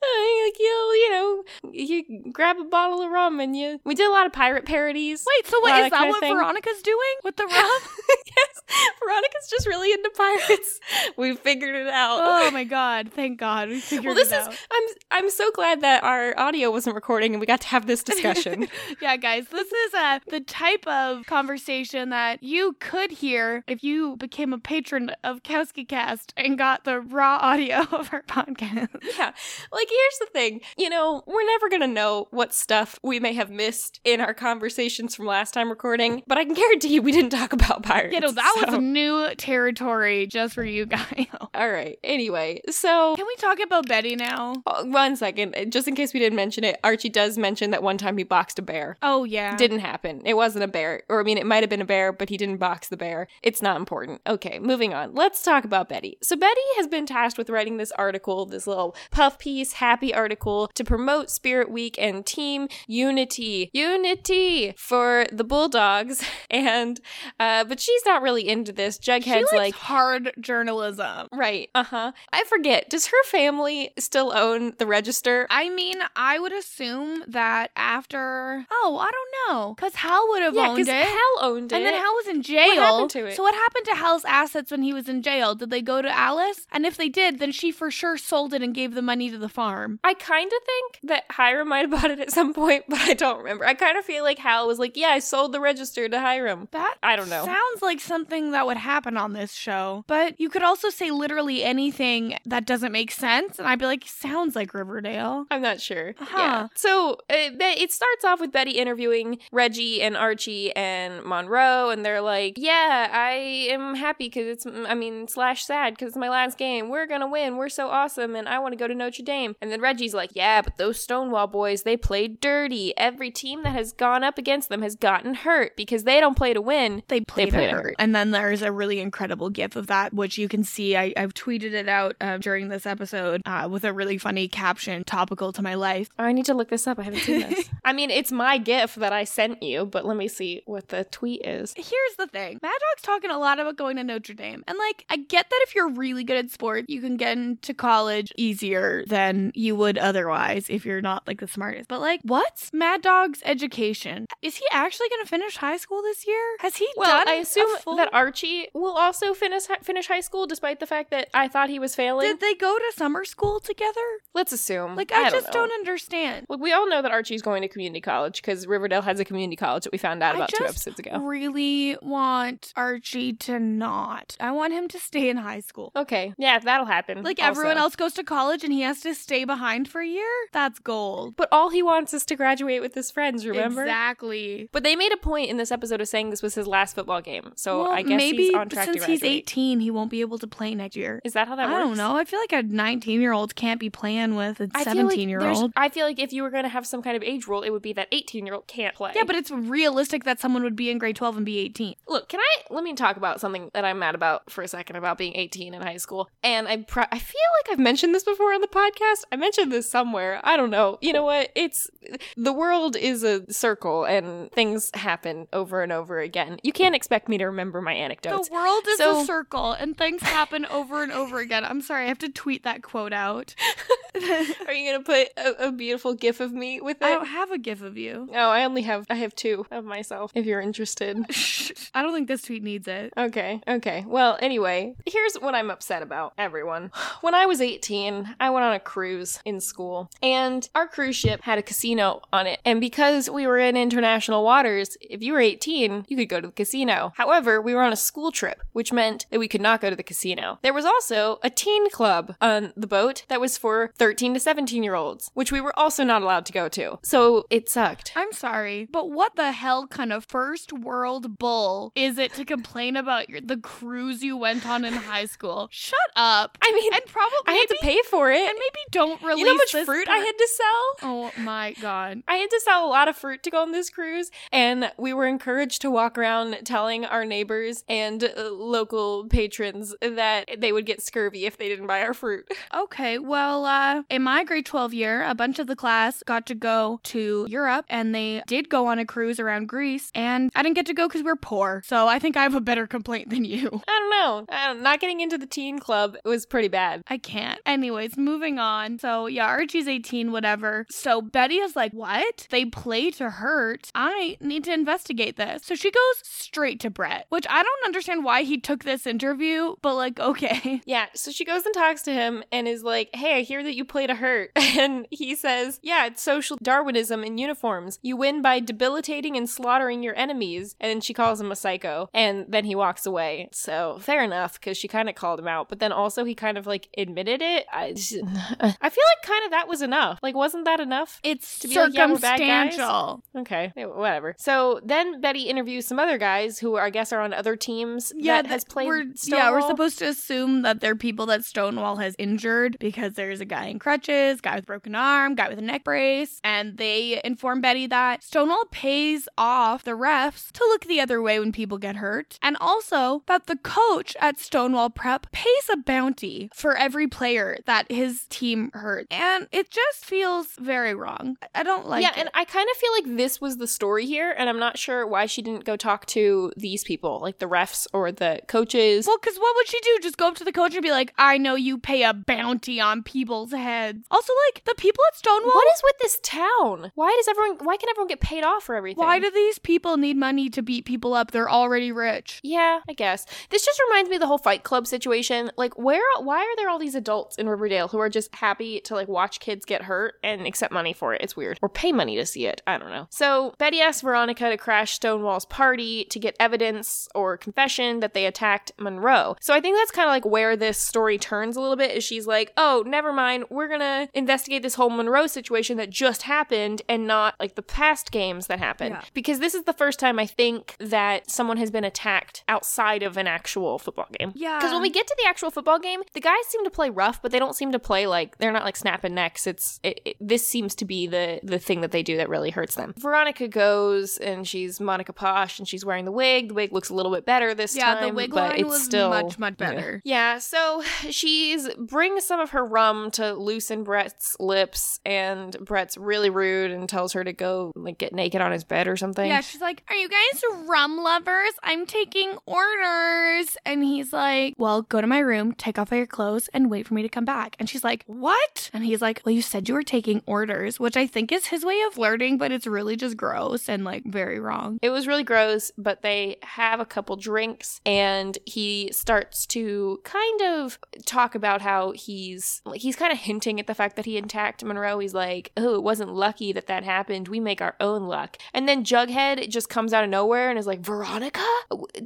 [0.00, 4.10] Like you you know you grab a bottle of rum and you we did a
[4.12, 5.24] lot of pirate parodies.
[5.26, 6.20] Wait, so what is that that what.
[6.22, 7.80] Veronica's doing with the rum?
[8.26, 8.62] yes,
[9.02, 10.80] Veronica's just really into pirates.
[11.16, 12.20] we figured it out.
[12.22, 13.68] oh my god, thank god.
[13.68, 14.54] We figured well, this it is out.
[14.70, 18.02] I'm I'm so glad that our audio wasn't recording and we got to have this
[18.02, 18.68] discussion.
[19.00, 24.16] yeah, guys, this is uh, the type of conversation that you could hear if you
[24.16, 28.88] became a patron of Kowski Cast and got the raw audio of our podcast.
[29.16, 29.32] Yeah.
[29.72, 30.60] Like, here's the thing.
[30.76, 34.34] You know, we're never going to know what stuff we may have missed in our
[34.34, 38.14] conversations from last time recording, but I can guarantee you we didn't talk about pirates.
[38.14, 41.26] You know, that was so- new territory just for you guys.
[41.54, 41.98] All right.
[42.04, 43.14] Anyway, so.
[43.16, 44.54] Can we talk about Betty now?
[44.66, 47.98] uh, One second, just in case we didn't mention it, Archie does mention that one
[47.98, 48.96] time he boxed a bear.
[49.02, 49.56] Oh, yeah.
[49.56, 50.22] Didn't happen.
[50.24, 51.02] It wasn't a bear.
[51.08, 53.26] Or, I mean, it might have been a bear, but he didn't box the bear.
[53.42, 54.20] It's not important.
[54.26, 55.14] Okay, moving on.
[55.14, 56.18] Let's talk about Betty.
[56.22, 60.70] So, Betty has been tasked with writing this article, this little puff piece, happy article,
[60.74, 63.70] to promote Spirit Week and Team Unity.
[63.72, 66.22] Unity for the Bulldogs.
[66.50, 66.98] And,
[67.38, 68.98] uh, but she's not really into this.
[68.98, 70.32] Jughead's like, hard
[70.68, 71.28] journalism.
[71.32, 72.12] right, uh huh.
[72.32, 75.46] I forget, does her family still own the register?
[75.50, 78.66] I mean, I would assume that after.
[78.70, 79.74] Oh, I don't know.
[79.74, 80.88] Because Hal would have yeah, owned it.
[80.88, 81.76] Hal owned it.
[81.76, 82.66] and then Hal was in jail.
[82.66, 83.36] What happened to it?
[83.36, 85.54] So what happened to Hal's assets when he was in jail?
[85.54, 86.66] Did they go to Alice?
[86.72, 89.38] And if they did, then she for sure sold it and gave the money to
[89.38, 90.00] the farm.
[90.04, 93.14] I kind of think that Hiram might have bought it at some point, but I
[93.14, 93.64] don't remember.
[93.66, 96.68] I kind of feel like Hal was like, "Yeah, I sold the register to Hiram."
[96.72, 97.44] That I don't know.
[97.44, 100.04] Sounds like something that would happen on this show.
[100.06, 104.04] But you could also say literally anything that doesn't make sense, and I'd be like,
[104.06, 105.46] sounds like Riverdale.
[105.50, 106.14] I'm not sure.
[106.18, 106.38] Huh.
[106.38, 106.66] Yeah.
[106.74, 112.04] So uh, Be- it starts off with Betty interviewing Reggie and Archie and Monroe, and
[112.04, 116.28] they're like, "Yeah, I am happy because it's, I mean, slash sad because it's my
[116.28, 116.88] last game.
[116.88, 117.56] We're gonna win.
[117.56, 120.30] We're so awesome, and I want to go to Notre Dame." And then Reggie's like,
[120.34, 122.96] "Yeah, but those Stonewall boys, they played dirty.
[122.96, 126.52] Every team that has gone up against them has gotten hurt because they don't play
[126.52, 127.02] to win.
[127.08, 127.72] They played, played it it.
[127.72, 127.94] hurt.
[127.98, 130.96] And then there's a really incredible gif of that, which you can see.
[130.96, 135.04] I, I've tweeted it out uh, during this episode uh, with a really funny caption,
[135.04, 136.08] topical to my life.
[136.18, 136.98] Oh, I need to look this up.
[136.98, 137.68] I haven't seen this.
[137.84, 141.04] I mean, it's my GIF that I sent you, but let me see what the
[141.04, 141.74] tweet is.
[141.76, 144.64] Here's the thing Mad Dog's talking a lot about going to Notre Dame.
[144.66, 147.74] And, like, I get that if you're really good at sport, you can get into
[147.74, 151.88] college easier than you would otherwise if you're not, like, the smartest.
[151.88, 154.26] But, like, what's Mad Dog's education?
[154.42, 156.56] Is he actually going to finish high school this year?
[156.60, 160.37] Has he Well, done I assume full- that Archie will also finish finish high school,
[160.46, 162.26] despite the fact that I thought he was failing.
[162.26, 164.00] Did they go to summer school together?
[164.34, 164.96] Let's assume.
[164.96, 165.52] Like, I, don't just know.
[165.52, 166.46] don't understand.
[166.48, 169.56] Look, we all know that Archie's going to community college because Riverdale has a community
[169.56, 171.18] college that we found out I about two episodes ago.
[171.18, 174.36] really want Archie to not.
[174.40, 175.92] I want him to stay in high school.
[175.96, 177.22] Okay, yeah, that'll happen.
[177.22, 177.50] Like also.
[177.50, 180.30] everyone else goes to college and he has to stay behind for a year?
[180.52, 181.36] That's gold.
[181.36, 183.46] But all he wants is to graduate with his friends.
[183.46, 183.82] Remember?
[183.82, 184.68] Exactly.
[184.72, 187.20] But they made a point in this episode of saying this was his last football
[187.20, 190.10] game, so well, I guess maybe he's on track since to he's 18, he won't
[190.10, 191.20] be able to play next year.
[191.24, 191.76] Is that how that I works?
[191.76, 192.16] I don't know.
[192.16, 195.28] I feel like a 19 year old can't be playing with a feel like 17
[195.28, 195.72] year old.
[195.76, 197.70] I feel like if you were going to have some kind of age rule, it
[197.70, 199.12] would be that 18 year old can't play.
[199.14, 201.94] Yeah, but it's realistic that someone would be in grade 12 and be 18.
[202.08, 204.96] look, can I let me talk about something that I'm mad about for a second
[204.96, 206.28] about being 18 in high school?
[206.42, 209.24] And I pr- I feel like I've mentioned this before on the podcast.
[209.32, 210.40] I mentioned this somewhere.
[210.44, 210.98] I don't know.
[211.00, 211.50] You know what?
[211.54, 211.88] It's
[212.36, 216.58] the world is a circle and things happen over and over again.
[216.62, 218.48] You can't expect me to remember my anecdotes.
[218.48, 221.64] The world is So- a circle and things happen over and over again.
[221.64, 223.54] I'm sorry, I have to tweet that quote out.
[224.66, 227.04] Are you going to put a, a beautiful gif of me with it?
[227.04, 228.28] I don't have a gif of you.
[228.32, 230.32] Oh, I only have I have two of myself.
[230.34, 231.18] If you're interested.
[231.94, 233.12] I don't think this tweet needs it.
[233.16, 234.04] Okay, okay.
[234.06, 236.90] Well, anyway, here's what I'm upset about, everyone.
[237.20, 241.42] When I was 18, I went on a cruise in school, and our cruise ship
[241.42, 242.60] had a casino on it.
[242.64, 246.46] And because we were in international waters, if you were 18, you could go to
[246.46, 247.12] the casino.
[247.16, 249.96] However, we were on a school trip, which meant that we could not go to
[249.96, 250.58] the casino.
[250.62, 254.82] There was also a teen club on the boat that was for 13 to 17
[254.82, 256.98] year olds, which we were also not allowed to go to.
[257.02, 258.12] So it sucked.
[258.16, 262.96] I'm sorry, but what the hell kind of first world bull is it to complain
[262.96, 265.68] about your, the cruise you went on in high school?
[265.70, 266.58] Shut up.
[266.62, 268.38] I mean, And probably I had to pay for it.
[268.40, 271.10] and maybe don't release you know how much fruit I had to sell?
[271.10, 272.22] Oh my god.
[272.28, 275.12] I had to sell a lot of fruit to go on this cruise, and we
[275.12, 280.86] were encouraged to walk around telling our neighbors and uh, local patrons that they would
[280.86, 282.46] get scurvy if they didn't buy our fruit.
[282.74, 286.54] Okay, well, uh, in my grade 12 year, a bunch of the class got to
[286.54, 290.76] go to Europe and they did go on a cruise around Greece, and I didn't
[290.76, 291.82] get to go because we're poor.
[291.86, 293.82] So I think I have a better complaint than you.
[293.88, 294.46] I don't know.
[294.48, 297.02] I don't, not getting into the teen club was pretty bad.
[297.08, 297.60] I can't.
[297.66, 298.98] Anyways, moving on.
[298.98, 300.86] So, yeah, Archie's 18, whatever.
[300.90, 302.46] So, Betty is like, What?
[302.50, 303.90] They play to hurt.
[303.94, 305.64] I need to investigate this.
[305.64, 309.74] So, she goes straight to Brett, which I don't understand why he took this interview,
[309.82, 310.82] but like, okay.
[310.84, 313.74] Yeah, so she goes and talks to him and is like, Hey, I hear that
[313.74, 314.50] you play to hurt.
[314.78, 317.98] And he says, Yeah, it's social Darwinism in uniforms.
[318.02, 320.76] You win by debilitating and slaughtering your enemies.
[320.78, 322.08] And she calls him a psycho.
[322.14, 323.48] And then he walks away.
[323.52, 325.68] So fair enough, because she kind of called him out.
[325.68, 327.66] But then also he kind of like admitted it.
[327.72, 328.12] I, just-
[328.60, 330.20] I feel like kind of that was enough.
[330.22, 331.18] Like, wasn't that enough?
[331.24, 332.74] It's To be like, yeah, we're bad guys?
[332.74, 333.24] circumstantial.
[333.38, 334.34] Okay, eh, whatever.
[334.38, 338.42] So then Betty interviews some other guys who I guess are on other teams yeah,
[338.42, 342.14] that has played We're, yeah, we're supposed to assume that they're people that Stonewall has
[342.18, 345.84] injured because there's a guy in crutches, guy with broken arm, guy with a neck
[345.84, 351.20] brace, and they inform Betty that Stonewall pays off the refs to look the other
[351.20, 355.76] way when people get hurt, and also that the coach at Stonewall Prep pays a
[355.76, 359.06] bounty for every player that his team hurt.
[359.10, 361.36] And it just feels very wrong.
[361.54, 362.18] I don't like yeah, it.
[362.18, 365.06] and I kind of feel like this was the story here, and I'm not sure
[365.06, 369.06] why she didn't go talk to these people, like the refs or the coaches.
[369.06, 369.98] Well, because what would she do?
[370.02, 372.80] Just go up to the coach and be like, I know you pay a bounty
[372.80, 374.06] on people's heads.
[374.10, 375.54] Also, like, the people at Stonewall.
[375.54, 376.92] what is with this town?
[376.94, 377.58] Why does everyone?
[377.64, 379.04] Why can everyone get paid off for everything?
[379.04, 381.30] Why do these people need money to beat people up?
[381.30, 382.40] They're already rich.
[382.42, 383.26] Yeah, I guess.
[383.50, 385.50] This just reminds me of the whole Fight Club situation.
[385.56, 388.94] Like, where, why are there all these adults in Riverdale who are just happy to
[388.94, 391.22] like watch kids get hurt and accept money for it?
[391.22, 391.58] It's weird.
[391.62, 392.62] Or pay money to see it.
[392.66, 393.06] I don't know.
[393.10, 398.26] So Betty asks Veronica to crash Stonewall's party to get evidence or confession that they
[398.26, 399.36] attacked Monroe.
[399.40, 401.96] So I think that's kind of like where this story turns a little bit.
[401.96, 403.44] Is she's like, oh, never mind.
[403.50, 408.10] We're gonna investigate this whole Monroe situation that just happened and not like the past
[408.10, 408.96] games that happened.
[408.96, 409.02] Yeah.
[409.14, 413.16] Because this is the first time I think that someone has been attacked outside of
[413.16, 414.32] an actual football game.
[414.34, 414.58] Yeah.
[414.58, 417.20] Because when we get to the actual football game, the guys seem to play rough,
[417.22, 419.46] but they don't seem to play like they're not like snapping necks.
[419.46, 422.50] It's it, it, this seems to be the the thing that they do that really
[422.50, 422.94] hurts them.
[422.98, 426.48] Veronica goes and she's Monica Posh and she's wearing the wig.
[426.48, 428.08] The wig looks a little bit better this Yeah, time.
[428.08, 429.70] the wig but line it's was still much, much Yeah.
[429.74, 430.02] better.
[430.04, 436.30] Yeah, so she's brings some of her rum to loosen Brett's lips, and Brett's really
[436.30, 439.28] rude and tells her to go like get naked on his bed or something.
[439.28, 441.52] Yeah, she's like, Are you guys rum lovers?
[441.62, 443.56] I'm taking orders.
[443.64, 446.86] And he's like, Well, go to my room, take off all your clothes, and wait
[446.86, 447.56] for me to come back.
[447.58, 448.70] And she's like, What?
[448.72, 451.64] And he's like, Well, you said you were taking orders, which I think is his
[451.64, 454.78] way of flirting, but it's really just gross and like very wrong.
[454.82, 460.42] It was really gross, but they have a couple drinks and he starts to kind
[460.42, 464.64] of talk about how he's he's kind of hinting at the fact that he attacked
[464.64, 464.98] Monroe.
[464.98, 467.28] He's like, "Oh, it wasn't lucky that that happened.
[467.28, 470.66] We make our own luck." And then Jughead just comes out of nowhere and is
[470.66, 471.46] like, "Veronica?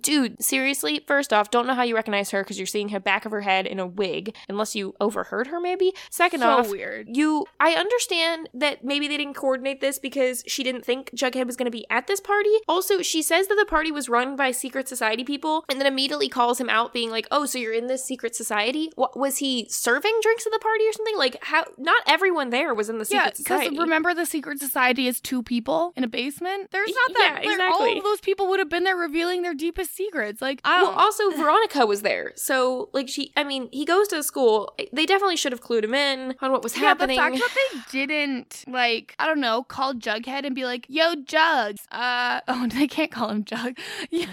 [0.00, 1.02] Dude, seriously?
[1.06, 3.42] First off, don't know how you recognize her because you're seeing her back of her
[3.42, 5.94] head in a wig unless you overheard her maybe.
[6.10, 7.08] Second so off, weird.
[7.08, 11.56] you I understand that maybe they didn't coordinate this because she didn't think Jughead was
[11.56, 12.54] going to be at this party.
[12.68, 16.28] Also, she says that the party was run by secret society people and then immediately
[16.28, 18.90] calls him out being like, "Oh, so you're in this secret society?
[18.96, 21.11] What was he serving drinks at the party or something?
[21.16, 24.58] Like how not everyone there was in the secret Yeah, secret because remember the secret
[24.60, 26.70] society is two people in a basement.
[26.70, 27.40] There's not that.
[27.44, 30.40] Yeah, there- All of those people would have been there revealing their deepest secrets.
[30.42, 33.32] Like, I well, also Veronica was there, so like she.
[33.36, 34.74] I mean, he goes to the school.
[34.92, 37.16] They definitely should have clued him in on what was yeah, happening.
[37.16, 41.14] the fact that they didn't like, I don't know, call Jughead and be like, "Yo,
[41.14, 43.76] Jugs." Uh, oh, they can't call him Jug.
[44.10, 44.26] Yeah.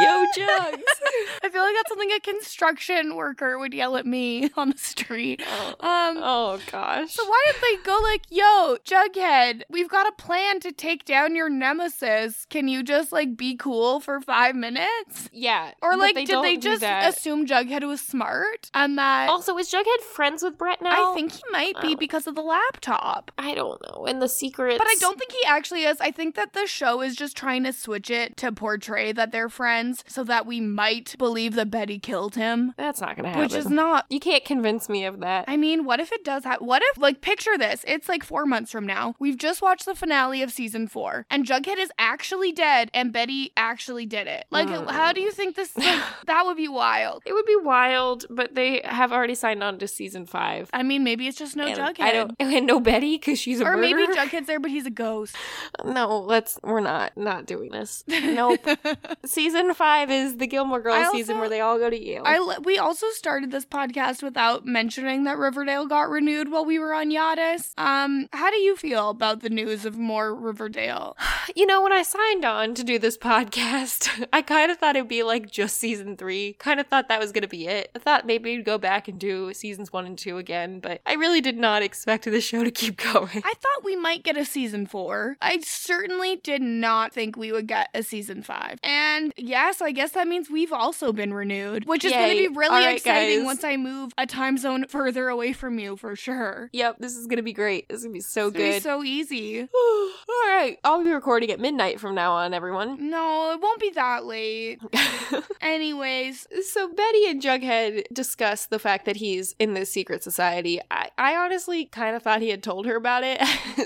[0.00, 0.82] Yo, Jugs.
[1.42, 5.40] I feel like that's something a construction worker would yell at me on the street.
[5.80, 7.12] Um, oh gosh.
[7.12, 11.34] So why did they go like, "Yo, Jughead, we've got a plan to take down
[11.36, 12.46] your nemesis.
[12.50, 15.72] Can you just like be cool for five minutes?" Yeah.
[15.82, 19.28] Or like, they did they just assume Jughead was smart and that?
[19.28, 21.12] Also, is Jughead friends with Brett now?
[21.12, 21.96] I think he might be Oh.
[21.96, 23.30] because of the laptop.
[23.38, 24.06] I don't know.
[24.06, 24.78] And the secrets.
[24.78, 26.00] But I don't think he actually is.
[26.00, 29.48] I think that the show is just trying to switch it to portray that they're
[29.48, 33.42] friends so that we might believe that Betty killed him, That's not gonna happen.
[33.42, 34.06] which is not.
[34.10, 35.44] You can't convince me of that.
[35.48, 36.66] I mean, what if it does happen?
[36.66, 37.84] What if, like, picture this?
[37.86, 39.14] It's like four months from now.
[39.18, 43.52] We've just watched the finale of season four, and Jughead is actually dead, and Betty
[43.56, 44.46] actually did it.
[44.50, 44.90] Like, Mm.
[44.90, 45.76] how do you think this?
[45.76, 47.22] Like, that would be wild.
[47.26, 50.70] It would be wild, but they have already signed on to season five.
[50.72, 52.00] I mean, maybe it's just no And Jughead.
[52.00, 52.32] I don't.
[52.54, 54.14] And no Betty because she's a or maybe murderer.
[54.26, 55.34] Jughead's there, but he's a ghost.
[55.84, 56.58] no, let's.
[56.62, 58.04] We're not not doing this.
[58.08, 58.60] Nope.
[59.24, 62.22] season five is the Gilmore Girls I season where they all go to Yale.
[62.24, 66.94] I we also started this podcast without mentioning that Riverdale got renewed while we were
[66.94, 67.72] on Yadis.
[67.78, 71.16] Um, how do you feel about the news of more Riverdale?
[71.56, 75.08] You know, when I signed on to do this podcast, I kind of thought it'd
[75.08, 76.54] be like just season three.
[76.54, 77.90] Kind of thought that was going to be it.
[77.94, 81.14] I thought maybe we'd go back and do seasons one and two again, but I
[81.14, 83.42] really did not expect the show to keep going.
[83.44, 85.36] I thought we might get a season four.
[85.40, 88.63] I certainly did not think we would get a season five.
[88.82, 92.48] And yes, I guess that means we've also been renewed, which is going to be
[92.48, 93.44] really All right, exciting guys.
[93.46, 96.70] once I move a time zone further away from you for sure.
[96.72, 97.88] Yep, this is going to be great.
[97.88, 98.82] This is going to be so It's good.
[98.82, 99.60] so easy.
[99.74, 103.10] All right, I'll be recording at midnight from now on, everyone.
[103.10, 104.80] No, it won't be that late.
[105.60, 110.80] Anyways, so Betty and Jughead discuss the fact that he's in this secret society.
[110.90, 113.40] I, I honestly kind of thought he had told her about it,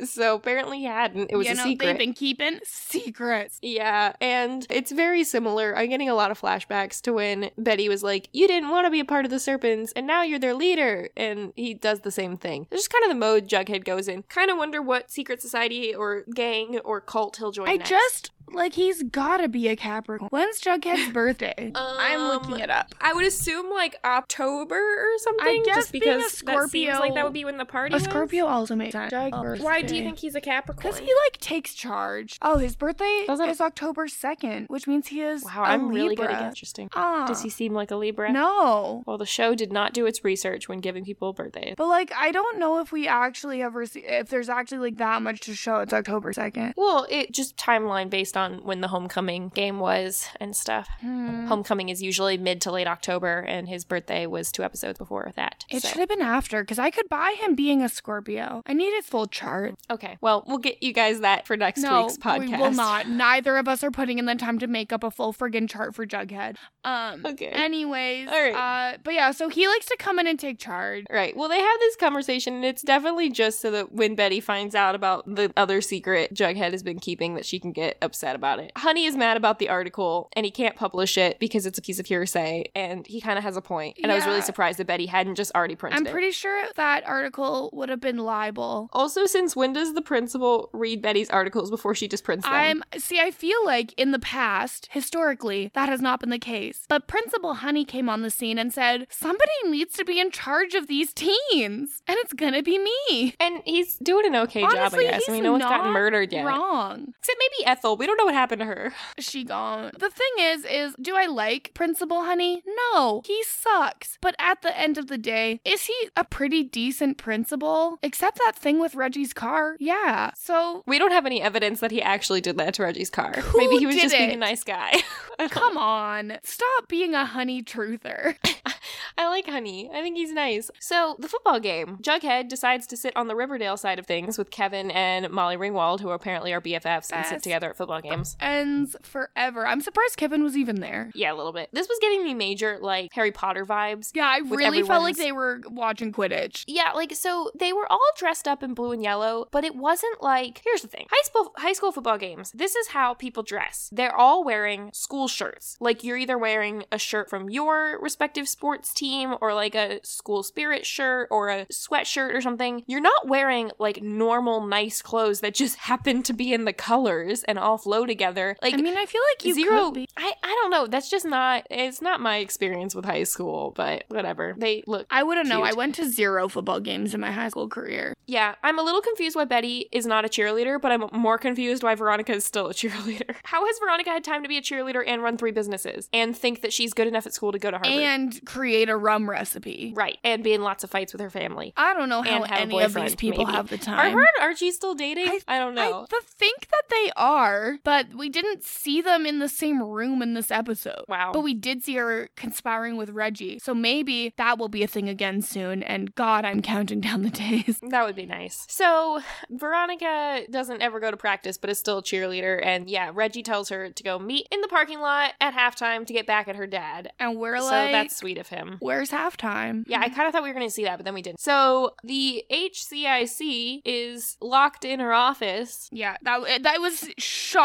[0.09, 1.31] so apparently he hadn't.
[1.31, 1.87] It was you a know, secret.
[1.87, 3.59] they've been keeping secrets.
[3.63, 5.77] Yeah, and it's very similar.
[5.77, 8.91] I'm getting a lot of flashbacks to when Betty was like, You didn't want to
[8.91, 11.09] be a part of the Serpents, and now you're their leader.
[11.17, 12.67] And he does the same thing.
[12.71, 14.23] It's just kind of the mode Jughead goes in.
[14.25, 17.89] Kind of wonder what secret society or gang or cult he'll join I next.
[17.91, 20.29] just Like he's gotta be a Capricorn.
[20.31, 21.73] When's Jughead's birthday?
[21.75, 22.95] I'm looking Um, it up.
[23.01, 25.47] I would assume like October or something.
[25.47, 27.95] I guess just being a because that seems like that would be when the party.
[27.95, 28.05] A was.
[28.05, 29.13] Scorpio also makes sense.
[29.13, 30.83] Why do you think he's a Capricorn?
[30.83, 32.39] Because he like takes charge.
[32.43, 35.45] Oh, his birthday Doesn't- is October second, which means he is.
[35.45, 36.49] Wow, i I'm really good at Libra.
[36.49, 36.89] interesting.
[36.95, 38.33] Ah, Does he seem like a Libra?
[38.33, 39.03] No.
[39.07, 41.75] Well, the show did not do its research when giving people birthdays.
[41.77, 45.23] But like, I don't know if we actually ever see if there's actually like that
[45.23, 45.81] much to show.
[45.81, 46.75] It's October second.
[46.77, 50.89] Well, it just timeline based on when the homecoming game was and stuff.
[51.01, 51.47] Hmm.
[51.47, 55.65] Homecoming is usually mid to late October, and his birthday was two episodes before that.
[55.69, 58.63] It so- should have been after, because I could buy him being a Scorpio.
[58.65, 59.75] I need his full chart.
[59.91, 62.39] Okay, well, we'll get you guys that for next no, week's podcast.
[62.41, 63.09] we will not.
[63.19, 65.95] Neither of us are putting in the time to make up a full friggin' chart
[65.95, 66.57] for Jughead.
[66.85, 67.27] Um.
[67.27, 67.49] Okay.
[67.49, 68.29] Anyways.
[68.29, 68.95] All right.
[68.95, 68.99] Uh.
[69.03, 71.05] But yeah, so he likes to come in and take charge.
[71.11, 71.37] Right.
[71.37, 74.95] Well, they have this conversation, and it's definitely just so that when Betty finds out
[74.95, 78.73] about the other secret Jughead has been keeping, that she can get upset about it.
[78.77, 81.99] Honey is mad about the article, and he can't publish it because it's a piece
[81.99, 83.99] of hearsay, and he kind of has a point.
[84.03, 86.07] And I was really surprised that Betty hadn't just already printed it.
[86.09, 88.91] I'm pretty sure that article would have been libel.
[88.93, 92.53] Also, since when does the principal read Betty's articles before she just prints them?
[92.55, 96.85] I'm see I feel like in the past, historically, that has not been the case.
[96.89, 100.75] But Principal Honey came on the scene and said, "Somebody needs to be in charge
[100.75, 104.79] of these teens, and it's to be me." and he's doing an okay job, I
[104.81, 105.29] Honestly, guess.
[105.29, 106.45] I mean, no one's gotten murdered yet.
[106.45, 107.13] Wrong.
[107.19, 107.97] Except maybe Ethel.
[107.97, 108.93] We don't know what happened to her.
[109.19, 109.91] She gone.
[109.99, 112.63] The thing is, is do I like Principal Honey?
[112.93, 114.19] No, he sucks.
[114.21, 117.99] But at the end of the day, is he a pretty decent principal?
[118.03, 119.77] Except that thing with Reggie's car.
[119.79, 120.33] Yeah.
[120.35, 123.33] So We don't have any evidence that he actually did that to Reggie's car.
[123.33, 124.95] Who maybe he was just being a nice guy.
[125.49, 128.37] come on, stop being a honey truther.
[129.19, 129.91] I like Honey.
[129.93, 130.71] I think he's nice.
[130.79, 131.99] So, the football game.
[132.01, 136.01] Jughead decides to sit on the Riverdale side of things with Kevin and Molly Ringwald,
[136.01, 138.08] who apparently are BFFs and sit together at football games.
[138.41, 139.67] Ends forever.
[139.67, 141.11] I'm surprised Kevin was even there.
[141.15, 141.69] Yeah, a little bit.
[141.73, 144.11] This was giving me major, like, Harry Potter vibes.
[144.15, 146.65] Yeah, I really felt like they were watching Quidditch.
[146.67, 150.23] Yeah, like so they were all dressed up in blue and yellow, but it wasn't
[150.23, 151.07] like here's the thing.
[151.11, 152.53] High school high school football games.
[152.53, 153.91] This is how people dress.
[153.93, 155.77] They're all wearing school shirts.
[155.81, 160.43] Like you're either wearing a shirt from your respective sports team or like a school
[160.43, 162.83] spirit shirt or a sweatshirt or something.
[162.87, 167.45] You're not wearing like normal nice clothes that just happen to be in the colors
[167.45, 168.57] and all flow together.
[168.63, 170.09] Like I mean, I feel like you zero could be.
[170.17, 174.05] I, I don't know that's just not it's not my experience with high school but
[174.09, 175.63] whatever they look I wouldn't know.
[175.63, 178.15] I went to zero football games in my high school career.
[178.27, 181.83] Yeah, I'm a little confused why Betty is not a cheerleader, but I'm more confused
[181.83, 183.35] why Veronica is still a cheerleader.
[183.45, 186.63] How has Veronica had time to be a cheerleader and run three businesses and think
[186.63, 187.93] that she's good enough at school to go to Harvard?
[187.93, 189.93] And create a rum recipe.
[189.97, 191.73] right, and be in lots of fights with her family.
[191.77, 193.57] I don't know how And have a any of these people maybe.
[193.57, 194.13] have the Are time.
[194.13, 195.29] her and Archie still dating?
[195.29, 196.03] I, I- don't know.
[196.03, 200.23] I th- think that they are, but we didn't see them in the same room
[200.23, 201.05] in this episode.
[201.09, 201.33] wow.
[201.33, 203.59] But we did see her conspiring with Reggie.
[203.59, 205.83] So maybe that will be a thing again soon.
[205.83, 207.81] And God, I'm counting down the days.
[207.91, 208.65] that would be nice.
[208.69, 209.21] So,
[209.51, 212.65] Veronica doesn't ever go to practice, but is still a cheerleader.
[212.65, 216.13] And yeah, Reggie tells her to go meet in the parking lot at halftime to
[216.13, 217.13] get back at her dad.
[217.19, 218.77] And we're so like, that's sweet of him.
[218.81, 219.85] where's halftime?
[219.87, 221.41] Yeah, I kind of thought we were going to see that, but then we didn't.
[221.41, 225.89] So the HCIC is locked in her office.
[225.93, 227.09] Yeah, that that was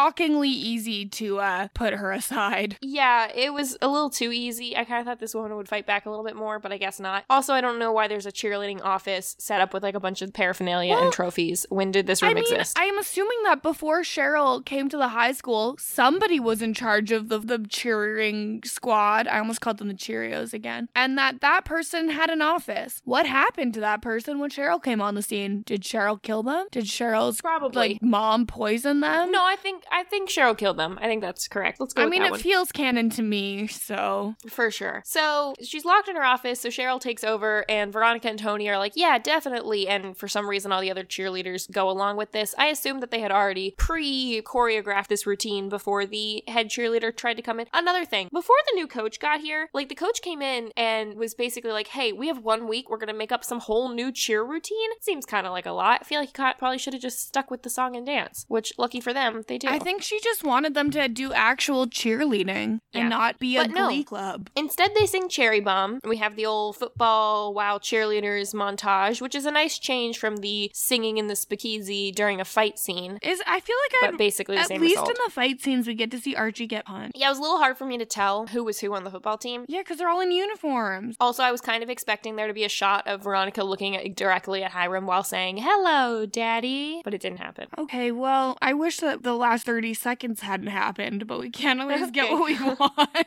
[0.03, 2.77] shockingly easy to uh, put her aside.
[2.81, 4.75] Yeah, it was a little too easy.
[4.75, 6.77] I kind of thought this woman would fight back a little bit more, but I
[6.77, 7.23] guess not.
[7.29, 10.21] Also, I don't know why there's a cheerleading office set up with like a bunch
[10.21, 11.65] of paraphernalia Well, and trophies.
[11.69, 12.77] When did this room I mean, exist?
[12.77, 17.11] I am assuming that before Cheryl came to the high school, somebody was in charge
[17.11, 19.27] of the, the cheering squad.
[19.27, 20.89] I almost called them the Cheerios again.
[20.95, 23.01] And that that person had an office.
[23.05, 25.63] What happened to that person when Cheryl came on the scene?
[25.65, 26.67] Did Cheryl kill them?
[26.71, 27.93] Did Cheryl's Probably.
[27.93, 29.31] like mom poison them?
[29.31, 30.97] no, I think I think Cheryl killed them.
[30.99, 31.79] I think that's correct.
[31.79, 32.01] Let's go.
[32.01, 32.39] I mean, it one.
[32.39, 34.35] feels canon to me, so.
[34.49, 35.03] For sure.
[35.05, 38.79] So she's locked in her office, so Cheryl takes over, and Veronica and Tony are
[38.79, 39.87] like, yeah, definitely.
[39.87, 42.55] And for some reason, all the other cheerleaders go along with this.
[42.57, 47.35] I assume that they had already pre choreographed this routine before the head cheerleader tried
[47.35, 47.67] to come in.
[47.71, 51.35] Another thing, before the new coach got here, like the coach came in and was
[51.35, 54.43] basically like, hey, we have one week, we're gonna make up some whole new cheer
[54.43, 54.89] routine.
[55.01, 55.99] Seems kind of like a lot.
[56.01, 58.73] I feel like he probably should have just stuck with the song and dance, which,
[58.79, 59.67] lucky for them, they do.
[59.67, 63.01] I think she just wanted them to do actual cheerleading Yeah.
[63.01, 63.87] and not be a But no.
[63.87, 64.49] glee club.
[64.55, 65.99] Instead, they sing Cherry Bomb.
[66.03, 70.69] We have the old football wow cheerleaders montage, which is a nice change from the
[70.73, 74.61] singing in the speakeasy during a fight scene, Is I feel like I basically the
[74.61, 75.09] at least result.
[75.09, 77.17] in the fight scenes we get to see Archie get punched.
[77.17, 79.11] yeah, it was a little hard for me to tell who was who on the
[79.11, 79.65] football team.
[79.67, 81.15] Yeah, because they're all in uniforms.
[81.19, 84.15] Also, I was kind of expecting there to be a shot of Veronica looking at,
[84.15, 87.01] directly at Hiram while saying, Hello, Daddy.
[87.03, 87.67] But it didn't happen.
[87.77, 92.11] Okay, well, I wish that the last 30 seconds hadn't happened, but we can't always
[92.11, 93.17] get what we want.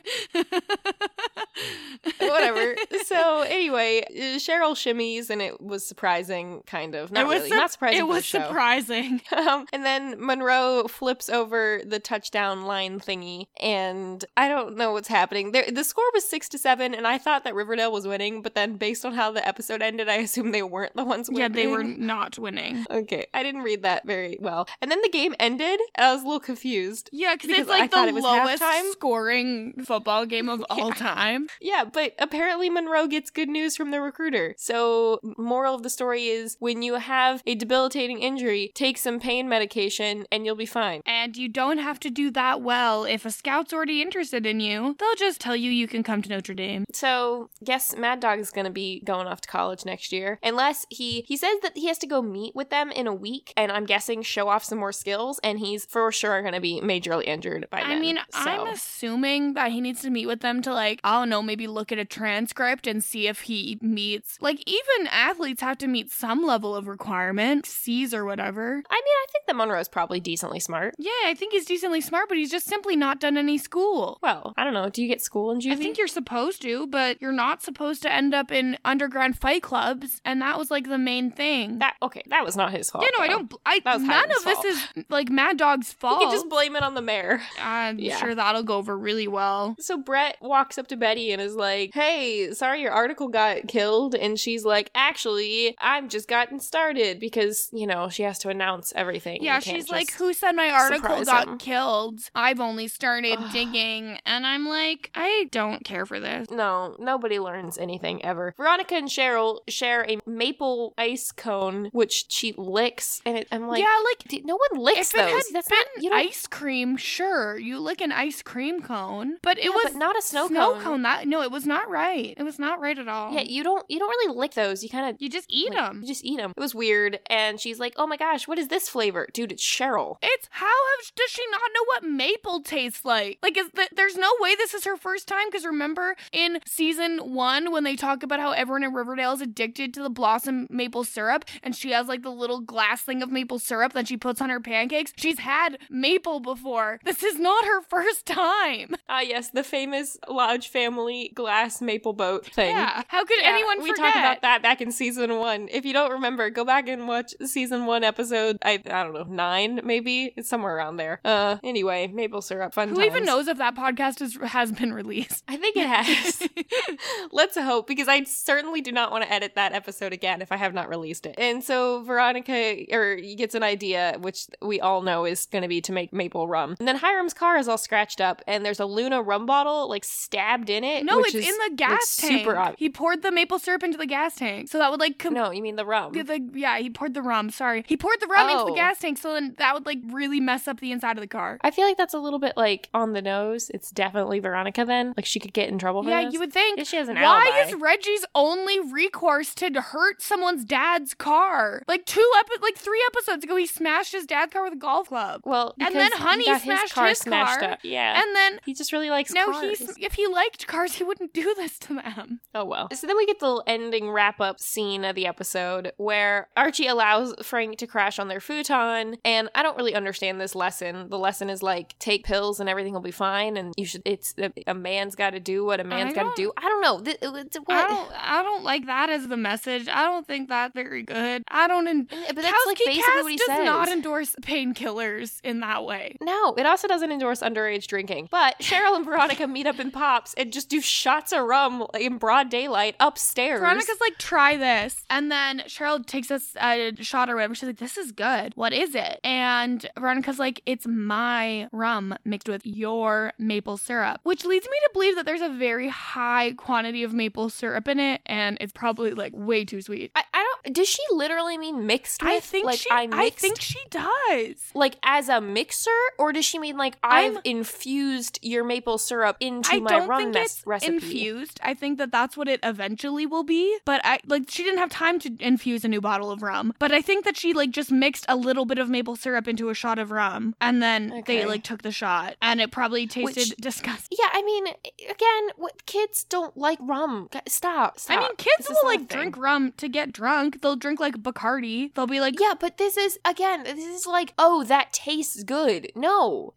[2.19, 2.75] Whatever.
[3.07, 7.09] So anyway, uh, Cheryl shimmies, and it was surprising, kind of.
[7.11, 7.49] Not it was really.
[7.49, 7.99] sup- not surprising.
[7.99, 9.21] It was surprising.
[9.37, 15.07] Um, and then Monroe flips over the touchdown line thingy, and I don't know what's
[15.07, 15.51] happening.
[15.51, 18.55] There, the score was six to seven, and I thought that Riverdale was winning, but
[18.55, 21.41] then based on how the episode ended, I assumed they weren't the ones winning.
[21.41, 22.85] Yeah, they were not winning.
[22.89, 24.67] Okay, I didn't read that very well.
[24.81, 27.09] And then the game ended, and I was a little confused.
[27.11, 28.91] Yeah, because Because it's like thought the lowest halftime.
[28.91, 31.47] scoring football game of all time.
[31.61, 34.55] Yeah, but apparently Monroe gets good news from the recruiter.
[34.57, 39.47] So, moral of the story is when you have a debilitating injury, take some pain
[39.49, 41.01] medication and you'll be fine.
[41.05, 43.05] And you don't have to do that well.
[43.05, 46.29] If a scout's already interested in you, they'll just tell you you can come to
[46.29, 46.85] Notre Dame.
[46.93, 50.39] So, guess Mad Dog is going to be going off to college next year.
[50.43, 53.53] Unless he he says that he has to go meet with them in a week
[53.57, 56.81] and I'm guessing show off some more skills and he's for sure going to be
[56.81, 57.91] majorly injured by then.
[57.91, 58.39] I mean, so.
[58.39, 61.67] I'm assuming that he needs to meet with them to like, I don't know, maybe
[61.67, 66.11] look at a transcript and see if he meets like even athletes have to meet
[66.11, 68.67] some level of requirement, C's or whatever.
[68.67, 70.95] I mean, I think that Monroe's probably decently smart.
[70.97, 74.19] Yeah, I think he's decently smart, but he's just simply not done any school.
[74.21, 74.89] Well, I don't know.
[74.89, 75.71] Do you get school in juvie?
[75.71, 79.63] I think you're supposed to, but you're not supposed to end up in underground fight
[79.63, 81.79] clubs, and that was like the main thing.
[81.79, 82.23] that okay.
[82.27, 83.03] That was not his fault.
[83.03, 83.53] yeah, no, I don't.
[83.65, 86.16] I none of this is like Mad Dog's fault.
[86.19, 86.49] You can just oh.
[86.49, 87.41] blame it on the mayor.
[87.61, 88.17] I'm Yeah.
[88.17, 89.75] sure that'll go over really well.
[89.79, 94.15] So Brett walks up to Betty and is like, "Hey, sorry your article got killed."
[94.15, 98.93] And she's like, "Actually, I've just gotten started because, you know, she has to announce
[98.95, 99.43] everything.
[99.43, 102.19] Yeah, she's like, "Who said my article got him." killed?
[102.35, 107.77] I've only started digging," and I'm like, "I don't care for this." No, nobody learns
[107.77, 108.53] anything ever.
[108.57, 113.79] Veronica and Cheryl share a maple ice cone, which she licks, and it, I'm like,
[113.83, 115.31] yeah, like no one licks if those.
[115.31, 119.37] had That's been not you don't, ice cream, sure, you lick an ice cream cone,
[119.41, 120.83] but it Yeah, was but not a snow, snow cone.
[120.83, 121.01] cone.
[121.03, 122.33] That no, it was not right.
[122.37, 123.33] It was not right at all.
[123.33, 124.83] Yeah, you don't you don't really lick those.
[124.83, 126.01] You kind of you just eat like, them.
[126.01, 126.53] You just eat them.
[126.55, 129.51] It was weird, and she's like, "Oh my gosh, what is this flavor, dude?
[129.51, 133.39] It's Cheryl." It's how have does she not know what maple tastes like?
[133.41, 135.47] Like, is that there's no way this is her first time?
[135.49, 139.93] Because remember in season one when they talk about how everyone in Riverdale is addicted
[139.95, 143.59] to the blossom maple syrup, and she has like the little glass thing of maple
[143.59, 145.13] syrup that she puts on her pancakes.
[145.17, 146.99] She's had maple before.
[147.03, 148.95] This is not her first time.
[149.09, 152.75] Ah, yes, the famous Lodge family glass maple boat thing.
[152.75, 154.05] Yeah, how could Yeah, anyone we forget?
[154.05, 155.67] talked about that back in season one.
[155.71, 158.57] If you don't remember, go back and watch season one episode.
[158.63, 161.19] I I don't know nine maybe it's somewhere around there.
[161.23, 162.89] Uh, anyway, maple syrup, fun.
[162.89, 165.43] Who even knows if that podcast is, has been released?
[165.47, 166.47] I think it has.
[167.31, 170.57] Let's hope because I certainly do not want to edit that episode again if I
[170.57, 171.35] have not released it.
[171.37, 175.76] And so Veronica or gets an idea, which we all know is going to be
[175.81, 176.75] to make maple rum.
[176.79, 180.03] And then Hiram's car is all scratched up, and there's a Luna rum bottle like
[180.03, 181.05] stabbed in it.
[181.05, 182.39] No, which it's is, in the like, gas tank.
[182.39, 182.75] Super obvious.
[182.79, 185.51] He poured the maple syrup into the gas tank, so that would like com- No,
[185.51, 186.13] you mean the rum.
[186.13, 187.49] The, the- yeah, he poured the rum.
[187.49, 188.75] Sorry, he poured the rum into the Oh.
[188.75, 191.57] gas tank, so then that would like really mess up the inside of the car.
[191.61, 193.69] I feel like that's a little bit like on the nose.
[193.73, 195.13] It's definitely Veronica then.
[195.17, 196.33] Like she could get in trouble for Yeah, this.
[196.33, 196.85] you would think.
[196.85, 197.69] She has an Why alibi.
[197.69, 201.83] is Reggie's only recourse to hurt someone's dad's car?
[201.87, 205.07] Like two epi- like three episodes ago, he smashed his dad's car with a golf
[205.09, 205.41] club.
[205.45, 207.79] Well, And then because he Honey got smashed his car his smashed car, up.
[207.83, 209.79] Yeah, And then he just really likes now cars.
[209.79, 212.39] he's if he liked cars, he wouldn't do this to them.
[212.53, 212.89] Oh well.
[212.93, 217.33] So then we get the ending wrap up scene of the episode where Archie allows
[217.43, 221.09] Frank to crash on their futon, and I don't really understand this lesson.
[221.09, 224.01] The lesson is like take pills and everything will be fine, and you should.
[224.05, 226.81] It's a, a man's got to do what a man's got to don't- I don't
[226.81, 226.99] know.
[227.01, 229.87] Th- it's- what- I don't I don't like that as the message.
[229.87, 231.43] I don't think that's very good.
[231.47, 231.87] I don't.
[231.87, 233.65] En- eh, But that's like basically Cast what he does says.
[233.65, 236.17] not endorse painkillers in that way.
[236.21, 238.27] No, it also doesn't endorse underage drinking.
[238.31, 242.17] But Cheryl and Veronica meet up in Pops and just do shots of rum in
[242.17, 243.59] broad daylight upstairs.
[243.59, 245.05] Veronica's like, try this.
[245.09, 247.55] And then Cheryl takes us a shot or whatever.
[247.55, 248.53] She's like, this is good.
[248.55, 249.19] What is it?
[249.23, 254.89] And Veronica's like, it's my rum mixed with your maple syrup, which leads me to
[254.93, 258.21] believe that there's a very high quantity of maple syrup in it.
[258.25, 260.11] And it's probably like way too sweet.
[260.15, 260.75] I, I don't.
[260.75, 262.31] Does she literally mean mixed with?
[262.31, 264.71] I think like she, I, I, think she does.
[264.73, 269.37] like as a mixer, or does she mean like I've I'm- infused your maple syrup
[269.39, 270.93] into I my don't rum think mes- it's recipe?
[270.95, 271.59] infused.
[271.63, 273.77] I think that that's what it eventually will be.
[273.85, 276.73] But I like she didn't have time to infuse a new bottle of rum.
[276.79, 279.69] But I think that she like just mixed a little bit of maple syrup into
[279.69, 281.37] a shot of rum, and then Okay.
[281.39, 284.17] they like took the shot, and it probably tasted Which- disgusting.
[284.19, 284.67] Yeah, I mean,
[285.09, 287.29] again, what kids don't like rum.
[287.31, 287.97] G- Stop.
[288.09, 290.61] I mean, kids This will like drink rum to get drunk.
[290.61, 291.93] They'll drink like Bacardi.
[291.93, 295.91] They'll be like, Yeah, but this is again, this is like, oh, that tastes good.
[295.95, 296.53] No,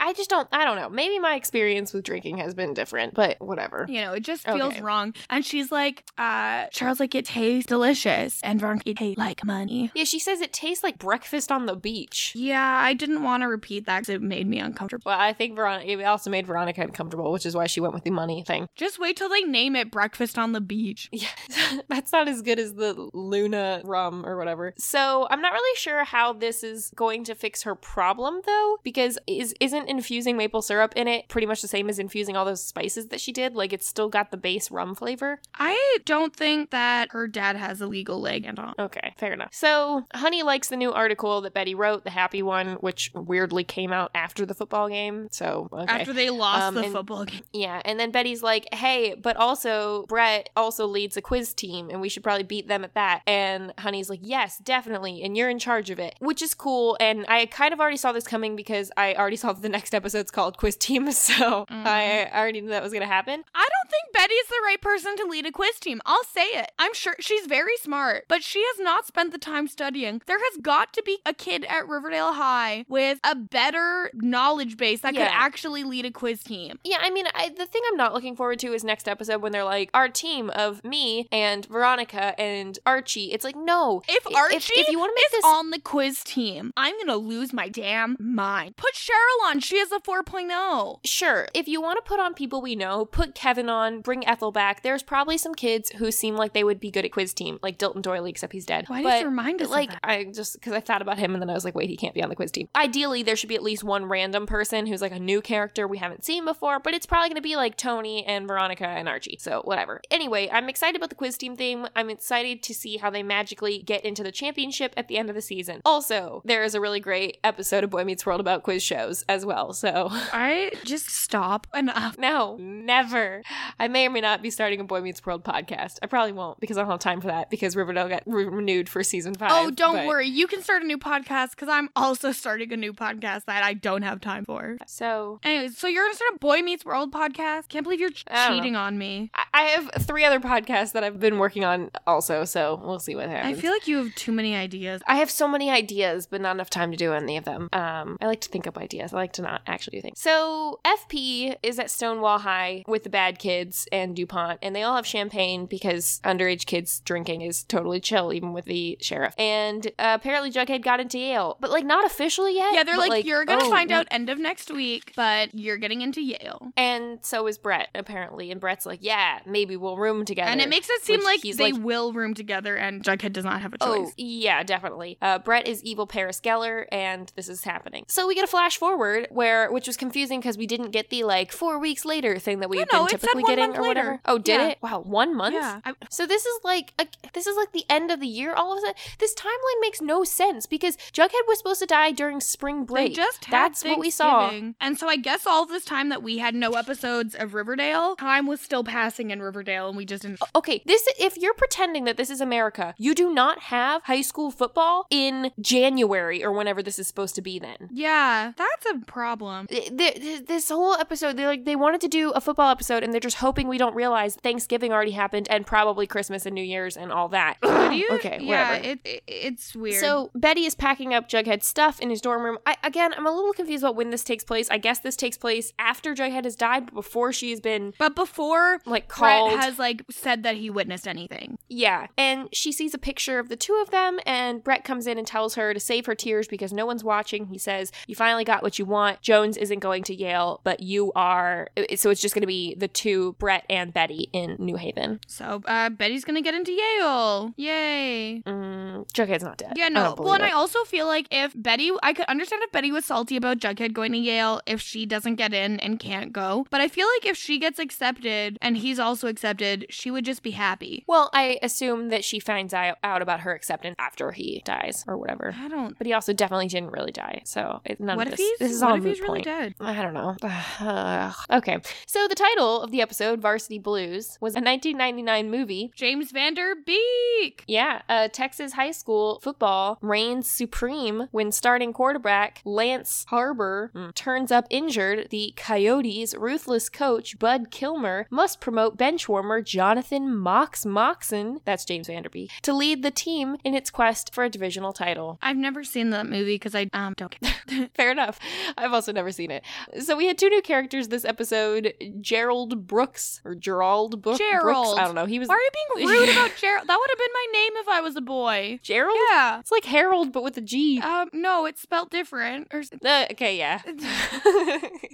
[0.00, 0.48] I just don't.
[0.52, 0.88] I don't know.
[0.88, 3.86] Maybe my experience with drinking has been different, but whatever.
[3.88, 4.80] you know, it just feels Okay.
[4.82, 5.14] wrong.
[5.30, 8.40] And she's like, uh, Charles, like, it tastes delicious.
[8.42, 9.90] And Veronica, it tastes like money.
[9.94, 12.32] Yeah, she says it tastes like breakfast on the beach.
[12.34, 15.02] Yeah, I didn't want to repeat that because it made me uncomfortable.
[15.10, 18.04] Well, I think Veronica it also made Veronica uncomfortable, which is why she went with
[18.04, 18.66] the money thing.
[18.74, 21.08] Just wait till they name it Breakfast on the Beach.
[21.12, 21.28] Yeah,
[21.88, 24.72] that's not as good as the Luna rum or whatever.
[24.78, 29.18] So I'm not really sure how this is going to fix her problem though, because
[29.26, 32.62] is isn't infusing maple syrup in it pretty much the same as infusing all those
[32.62, 33.54] spices that she did?
[33.54, 35.40] Like it's still got the base rum flavor.
[35.54, 38.74] I don't think that her dad has a legal leg and on.
[38.78, 39.50] Okay, fair enough.
[39.52, 43.92] So Honey likes the new article that Betty wrote, the happy one, which weirdly came
[43.92, 45.28] out after the football game.
[45.30, 45.92] So okay.
[45.92, 47.42] After they lost Um, the and- football game.
[47.52, 52.00] Yeah, and then Betty's like, "Hey, but also Brett also leads a quiz team, and
[52.00, 55.58] we should probably beat them at that." And Honey's like, "Yes, definitely, and you're in
[55.58, 56.96] charge of it," which is cool.
[57.00, 60.30] And I kind of already saw this coming because I already saw the next episode's
[60.30, 61.86] called Quiz Team, so Mhm.
[61.86, 63.42] I already knew that was gonna happen.
[63.54, 66.00] I don't think Betty's the right person to lead a quiz team.
[66.06, 66.70] I'll say it.
[66.78, 70.20] I'm sure she's very smart, but she has not spent the time studying.
[70.26, 75.00] There has got to be a kid at Riverdale High with a better knowledge base
[75.00, 75.24] that Yeah.
[75.26, 76.78] could actually lead a quiz team.
[76.84, 79.52] Yeah, I mean, I, the thing I'm not looking forward to is next episode when
[79.52, 84.56] they're like, "Our team of me and Veronica and Archie." It's like, no, If Archie
[84.80, 87.68] if, you want to make is this on the quiz team, I'm gonna lose my
[87.68, 88.76] damn mind.
[88.76, 89.60] Put Cheryl on.
[89.60, 90.22] She has a oh.
[90.22, 90.98] 4.0.
[91.04, 91.48] Sure.
[91.54, 94.82] If you want to put on people we know, put Kevin on, bring Ethel back.
[94.82, 97.78] There's probably some kids who seem like they would be good at quiz team, like
[97.78, 98.84] Dilton Doiley, except he's dead.
[98.88, 100.10] Why but, did you remind us Like of that?
[100.10, 102.14] I just because I thought about him and then I was like, wait, he can't
[102.14, 102.68] be on the quiz team.
[102.74, 105.98] Ideally, there should be at least one random person who's like a new character we
[105.98, 109.38] haven't seen before, but it's probably going to be like Tony and Veronica and Archie.
[109.40, 110.00] So whatever.
[110.10, 111.86] Anyway, I'm excited about the quiz team thing.
[111.94, 115.34] I'm excited to see how they magically get into the championship at the end of
[115.34, 115.80] the season.
[115.84, 119.44] Also, there is a really great episode of Boy Meets World about quiz shows as
[119.46, 119.72] well.
[119.72, 120.08] So.
[120.10, 122.18] I just stop enough.
[122.18, 123.42] No, never.
[123.78, 125.98] I may or may not be starting a Boy Meets World podcast.
[126.02, 128.88] I probably won't because I don't have time for that because Riverdale got re- renewed
[128.88, 129.50] for season five.
[129.52, 130.26] Oh, don't but- worry.
[130.28, 133.74] You can start a new podcast because I'm also starting a new podcast that I
[133.74, 134.76] don't have time for.
[134.86, 137.68] So Anyways, so you're gonna start a Boy Meets World podcast?
[137.68, 138.56] Can't believe you're ch- I know.
[138.56, 139.30] cheating on me.
[139.34, 142.44] I- I have three other podcasts that I've been working on also.
[142.44, 143.56] So we'll see what happens.
[143.56, 145.00] I feel like you have too many ideas.
[145.06, 147.68] I have so many ideas, but not enough time to do any of them.
[147.74, 149.12] Um, I like to think up ideas.
[149.12, 150.20] I like to not actually do things.
[150.20, 154.96] So FP is at Stonewall High with the bad kids and DuPont, and they all
[154.96, 159.34] have champagne because underage kids drinking is totally chill, even with the sheriff.
[159.36, 162.74] And uh, apparently Jughead got into Yale, but like not officially yet.
[162.74, 164.00] Yeah, they're but, like, you're gonna oh, find yeah.
[164.00, 166.72] out end of next week, but you're getting into Yale.
[166.76, 170.50] And so is Brett apparently, and Brett's like, yeah, maybe we'll room together.
[170.50, 173.44] And it makes it seem like he's they like- will room together, and Jughead does
[173.44, 173.88] not have a choice.
[173.88, 174.14] Oh, choice.
[174.16, 175.18] yeah, definitely.
[175.20, 178.04] Uh, Brett is evil Paris Geller, and this is happening.
[178.08, 181.24] So we get a flash forward where, which was confusing because we didn't get the
[181.24, 184.08] like four weeks later thing that we've No, no, been typically getting or whatever.
[184.10, 184.20] later.
[184.26, 184.66] Oh, did Yeah.
[184.68, 184.78] it?
[184.82, 185.54] Wow, one month.
[185.54, 185.80] Yeah.
[185.84, 188.54] I- So this is like a, this is like the end of the year.
[188.54, 192.12] All of a sudden, this timeline makes no sense because Jughead was supposed to die
[192.12, 193.08] during spring break.
[193.10, 194.50] They just had that's what we saw.
[194.80, 198.46] And so I guess all this time that we had no episodes of Riverdale, time
[198.46, 200.40] was still passing in Riverdale, and we just didn't.
[200.54, 204.50] Okay, this if you're pretending that this is America, you do not have high school
[204.50, 207.88] football in January or whenever this is supposed to be then.
[207.92, 209.66] Yeah, that's a problem.
[209.66, 213.12] th- th- this whole episode they like they wanted to do a football episode and
[213.12, 216.96] they're just hoping we don't realize Thanksgiving already happened and probably Christmas and New Year's
[216.96, 217.56] and all that.
[217.94, 218.08] You?
[218.12, 218.88] okay, yeah, whatever.
[218.88, 220.00] it, it it's weird.
[220.00, 222.58] So Betty is packing up Jughead's stuff in his dorm room.
[222.66, 224.68] I, again, I'm a little confused about when this takes place.
[224.70, 228.80] I guess this takes place after Jughead has died, but before she's been but before
[228.86, 229.52] like called.
[229.52, 231.58] Brett has like said that he witnessed anything.
[231.68, 235.18] Yeah, and she sees a picture of the two of them, and Brett comes in
[235.18, 237.43] and tells her to save her tears because no one's watching.
[237.46, 239.20] He says, You finally got what you want.
[239.20, 241.68] Jones isn't going to Yale, but you are.
[241.96, 245.20] So it's just going to be the two, Brett and Betty, in New Haven.
[245.26, 247.52] So uh, Betty's gonna get into Yale.
[247.56, 248.42] Yay.
[248.46, 249.74] Mm, Jughead's not dead.
[249.76, 250.14] Yeah, no.
[250.18, 253.04] Well, and believe I also feel like if Betty, I could understand if Betty was
[253.04, 256.66] salty about Jughead going to Yale if she doesn't get in and can't go.
[256.70, 260.42] But I feel like if she gets accepted and he's also accepted, she would just
[260.42, 261.04] be happy.
[261.06, 265.54] Well, I assume that she finds out about her acceptance after he dies or whatever.
[265.58, 265.96] I don't.
[265.96, 268.48] But he also definitely didn't really die, so it, none What of if this.
[268.48, 268.58] he's?
[268.58, 269.44] this is what all if moot he's really point.
[269.44, 269.74] dead?
[269.80, 270.36] I don't know.
[271.50, 271.78] Okay.
[272.06, 275.92] So the title of the episode, Varsity Blues, was a 1999 movie.
[275.94, 277.64] James Van Der Beek.
[277.66, 284.50] Yeah, uh, Texas high school football reigns supreme when starting quarterback Lance Harbor mm, turns
[284.50, 285.28] up injured.
[285.30, 292.22] The Coyotes' ruthless coach Bud Kilmer must promote benchwarmer Jonathan Mox Moxon, that's James Van
[292.22, 295.38] Der Beek, to lead the team in its quest for a divisional title.
[295.42, 297.88] I've never seen that movie because I um, don't care.
[297.94, 298.38] Fair enough.
[298.76, 299.64] I've also never seen it.
[300.00, 304.38] So we had two new characters this episode Gerald Brooks, or Gerald Book- Brooks.
[304.38, 304.98] Gerald.
[304.98, 305.26] I don't know.
[305.26, 306.88] He was Why are you being rude about Gerald?
[306.88, 308.78] That would have been my name if I was a boy.
[308.82, 309.18] Gerald?
[309.30, 309.60] Yeah.
[309.60, 311.00] It's like Harold, but with a G.
[311.00, 312.68] Um, no, it's spelled different.
[312.72, 313.80] Or Uh, okay, yeah.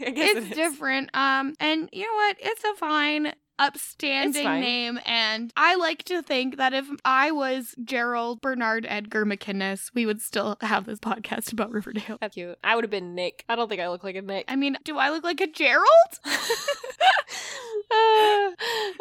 [0.02, 1.10] It's it different.
[1.14, 2.36] Um, and you know what?
[2.40, 4.98] It's a fine, upstanding name.
[5.06, 10.20] And I like to think that if I was Gerald Bernard Edgar McInnes, we would
[10.20, 12.18] still have this podcast about Riverdale.
[12.20, 12.58] That's cute.
[12.64, 13.44] I would have been Nick.
[13.48, 14.46] I don't think I look like a Nick.
[14.48, 15.86] I mean, do I look like a Gerald?
[17.90, 18.50] Uh,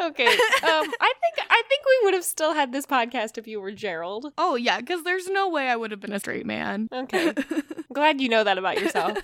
[0.08, 0.26] okay.
[0.26, 0.34] Um,
[1.00, 4.32] I think I think we would have still had this podcast if you were Gerald.
[4.38, 6.88] Oh yeah, because there's no way I would have been a straight man.
[6.92, 7.32] Okay.
[7.92, 9.18] Glad you know that about yourself.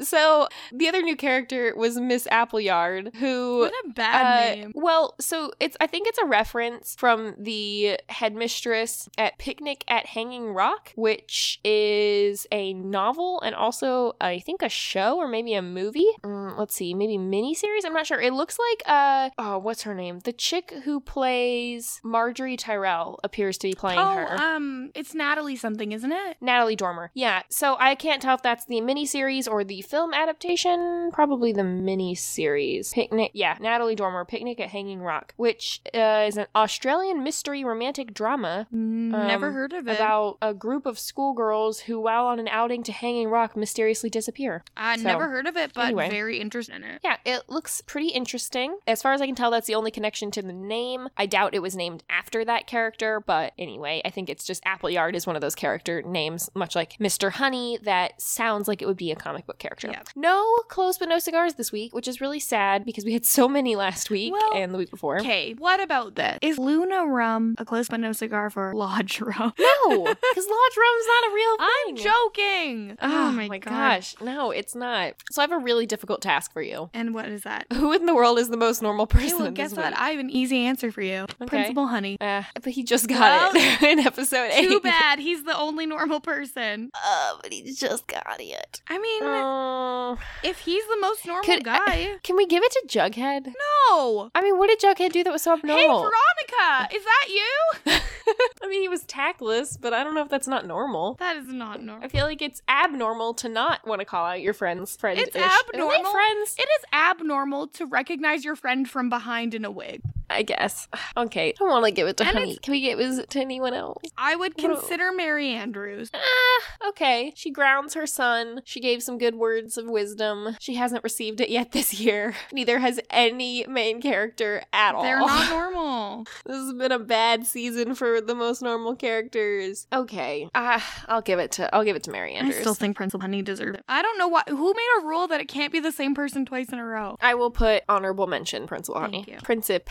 [0.00, 4.72] so the other new character was Miss Appleyard, who what a bad Uh, name.
[4.74, 10.52] Well, so it's I think it's a reference from the headmistress at Picnic at Hanging
[10.52, 16.08] Rock, which is a novel and also I think a show or maybe a movie.
[16.22, 17.84] Mm, let's see, maybe miniseries.
[17.84, 18.20] I'm not sure.
[18.20, 19.03] It looks like uh
[19.38, 20.20] oh, what's her name?
[20.20, 24.40] The chick who plays Margaery Tyrell appears to be playing Oh, her.
[24.40, 26.36] um, it's Natalie something, isn't it?
[26.40, 27.10] Natalie Dormer.
[27.14, 31.10] Yeah, so I can't tell if that's the miniseries or the film adaptation.
[31.12, 32.92] Probably the miniseries.
[32.92, 33.30] Picnic.
[33.34, 38.66] Yeah, Natalie Dormer, Picnic at Hanging Rock, which uh, is an Australian mystery romantic drama
[38.70, 39.94] Never Um, heard of it.
[39.96, 44.64] about a group of schoolgirls who, while on an outing to Hanging Rock, mysteriously disappear.
[44.76, 46.10] I so, never heard of it, but anyway.
[46.10, 47.00] very interested in it.
[47.04, 48.78] Yeah, it looks pretty interesting.
[48.94, 51.08] As far as I can tell, that's the only connection to the name.
[51.16, 55.16] I doubt it was named after that character, but anyway, I think it's just Appleyard
[55.16, 57.32] is one of those character names, much like Mr.
[57.32, 59.88] Honey, that sounds like it would be a comic book character.
[59.90, 60.02] Yeah.
[60.14, 63.48] No clothes but no cigars this week, which is really sad because we had so
[63.48, 65.18] many last week Well, and the week before.
[65.18, 66.38] Okay, what about this?
[66.40, 69.52] Is Luna rum a close but no cigar for Lodge rum?
[69.58, 71.68] No, because Lodge Rum's not a real thing.
[71.88, 72.96] I'm joking.
[73.02, 74.14] Oh, Oh, my, my, gosh.
[74.20, 75.14] No, it's not.
[75.32, 76.90] So I have a really difficult task for you.
[76.94, 77.66] And what is that?
[77.72, 79.28] Who in the world is the most normal person?
[79.38, 79.92] Hey, well, guess what?
[79.98, 81.26] I have an easy answer for you.
[81.46, 82.16] Principal Honey.
[82.20, 84.68] Uh, but he just got it in episode eight.
[84.68, 85.18] Too bad.
[85.18, 86.90] He's the only normal person.
[86.94, 88.82] Uh, but he just got it.
[88.88, 92.16] I mean, Uh, if he's the most normal could- guy.
[92.22, 93.46] can we give it to Jughead?
[93.46, 94.30] No.
[94.34, 95.82] I mean, what did Jughead do that was so abnormal?
[95.82, 95.86] Hey?
[95.88, 97.92] Veronica, is that you?
[98.62, 101.14] I mean, he was tactless, but I don't know if that's not normal.
[101.20, 102.04] That is not normal.
[102.04, 104.96] I feel like it's abnormal to not want to call out your friends.
[104.96, 106.10] Friend, It's abnormal.
[106.10, 106.54] friends.
[106.58, 110.02] It is abnormal to recognize your friend from behind in a wig.
[110.30, 110.88] I guess.
[111.16, 112.56] Okay, I don't want to give it to And Honey.
[112.56, 114.02] Can we give it to anyone else?
[114.18, 116.10] I would What a- consider Mary Andrews.
[116.12, 117.32] Ah, okay.
[117.36, 118.62] She grounds her son.
[118.64, 120.56] She gave some good words of wisdom.
[120.58, 122.34] She hasn't received it yet this year.
[122.52, 125.02] Neither has any main character at all.
[125.04, 126.24] They're not normal.
[126.44, 129.86] This has been a bad season for the most normal characters.
[129.92, 132.56] Okay, ah, I'll give it to I'll give it to Mary Andrews.
[132.56, 133.84] I still think Principal Honey deserved it.
[133.88, 134.42] I don't know why.
[134.48, 137.16] Who made a rule that it can't be the same person twice in a row?
[137.20, 139.24] I will put honorable mention, Principal Thank Honey.
[139.32, 139.38] you.
[139.42, 139.84] Principal.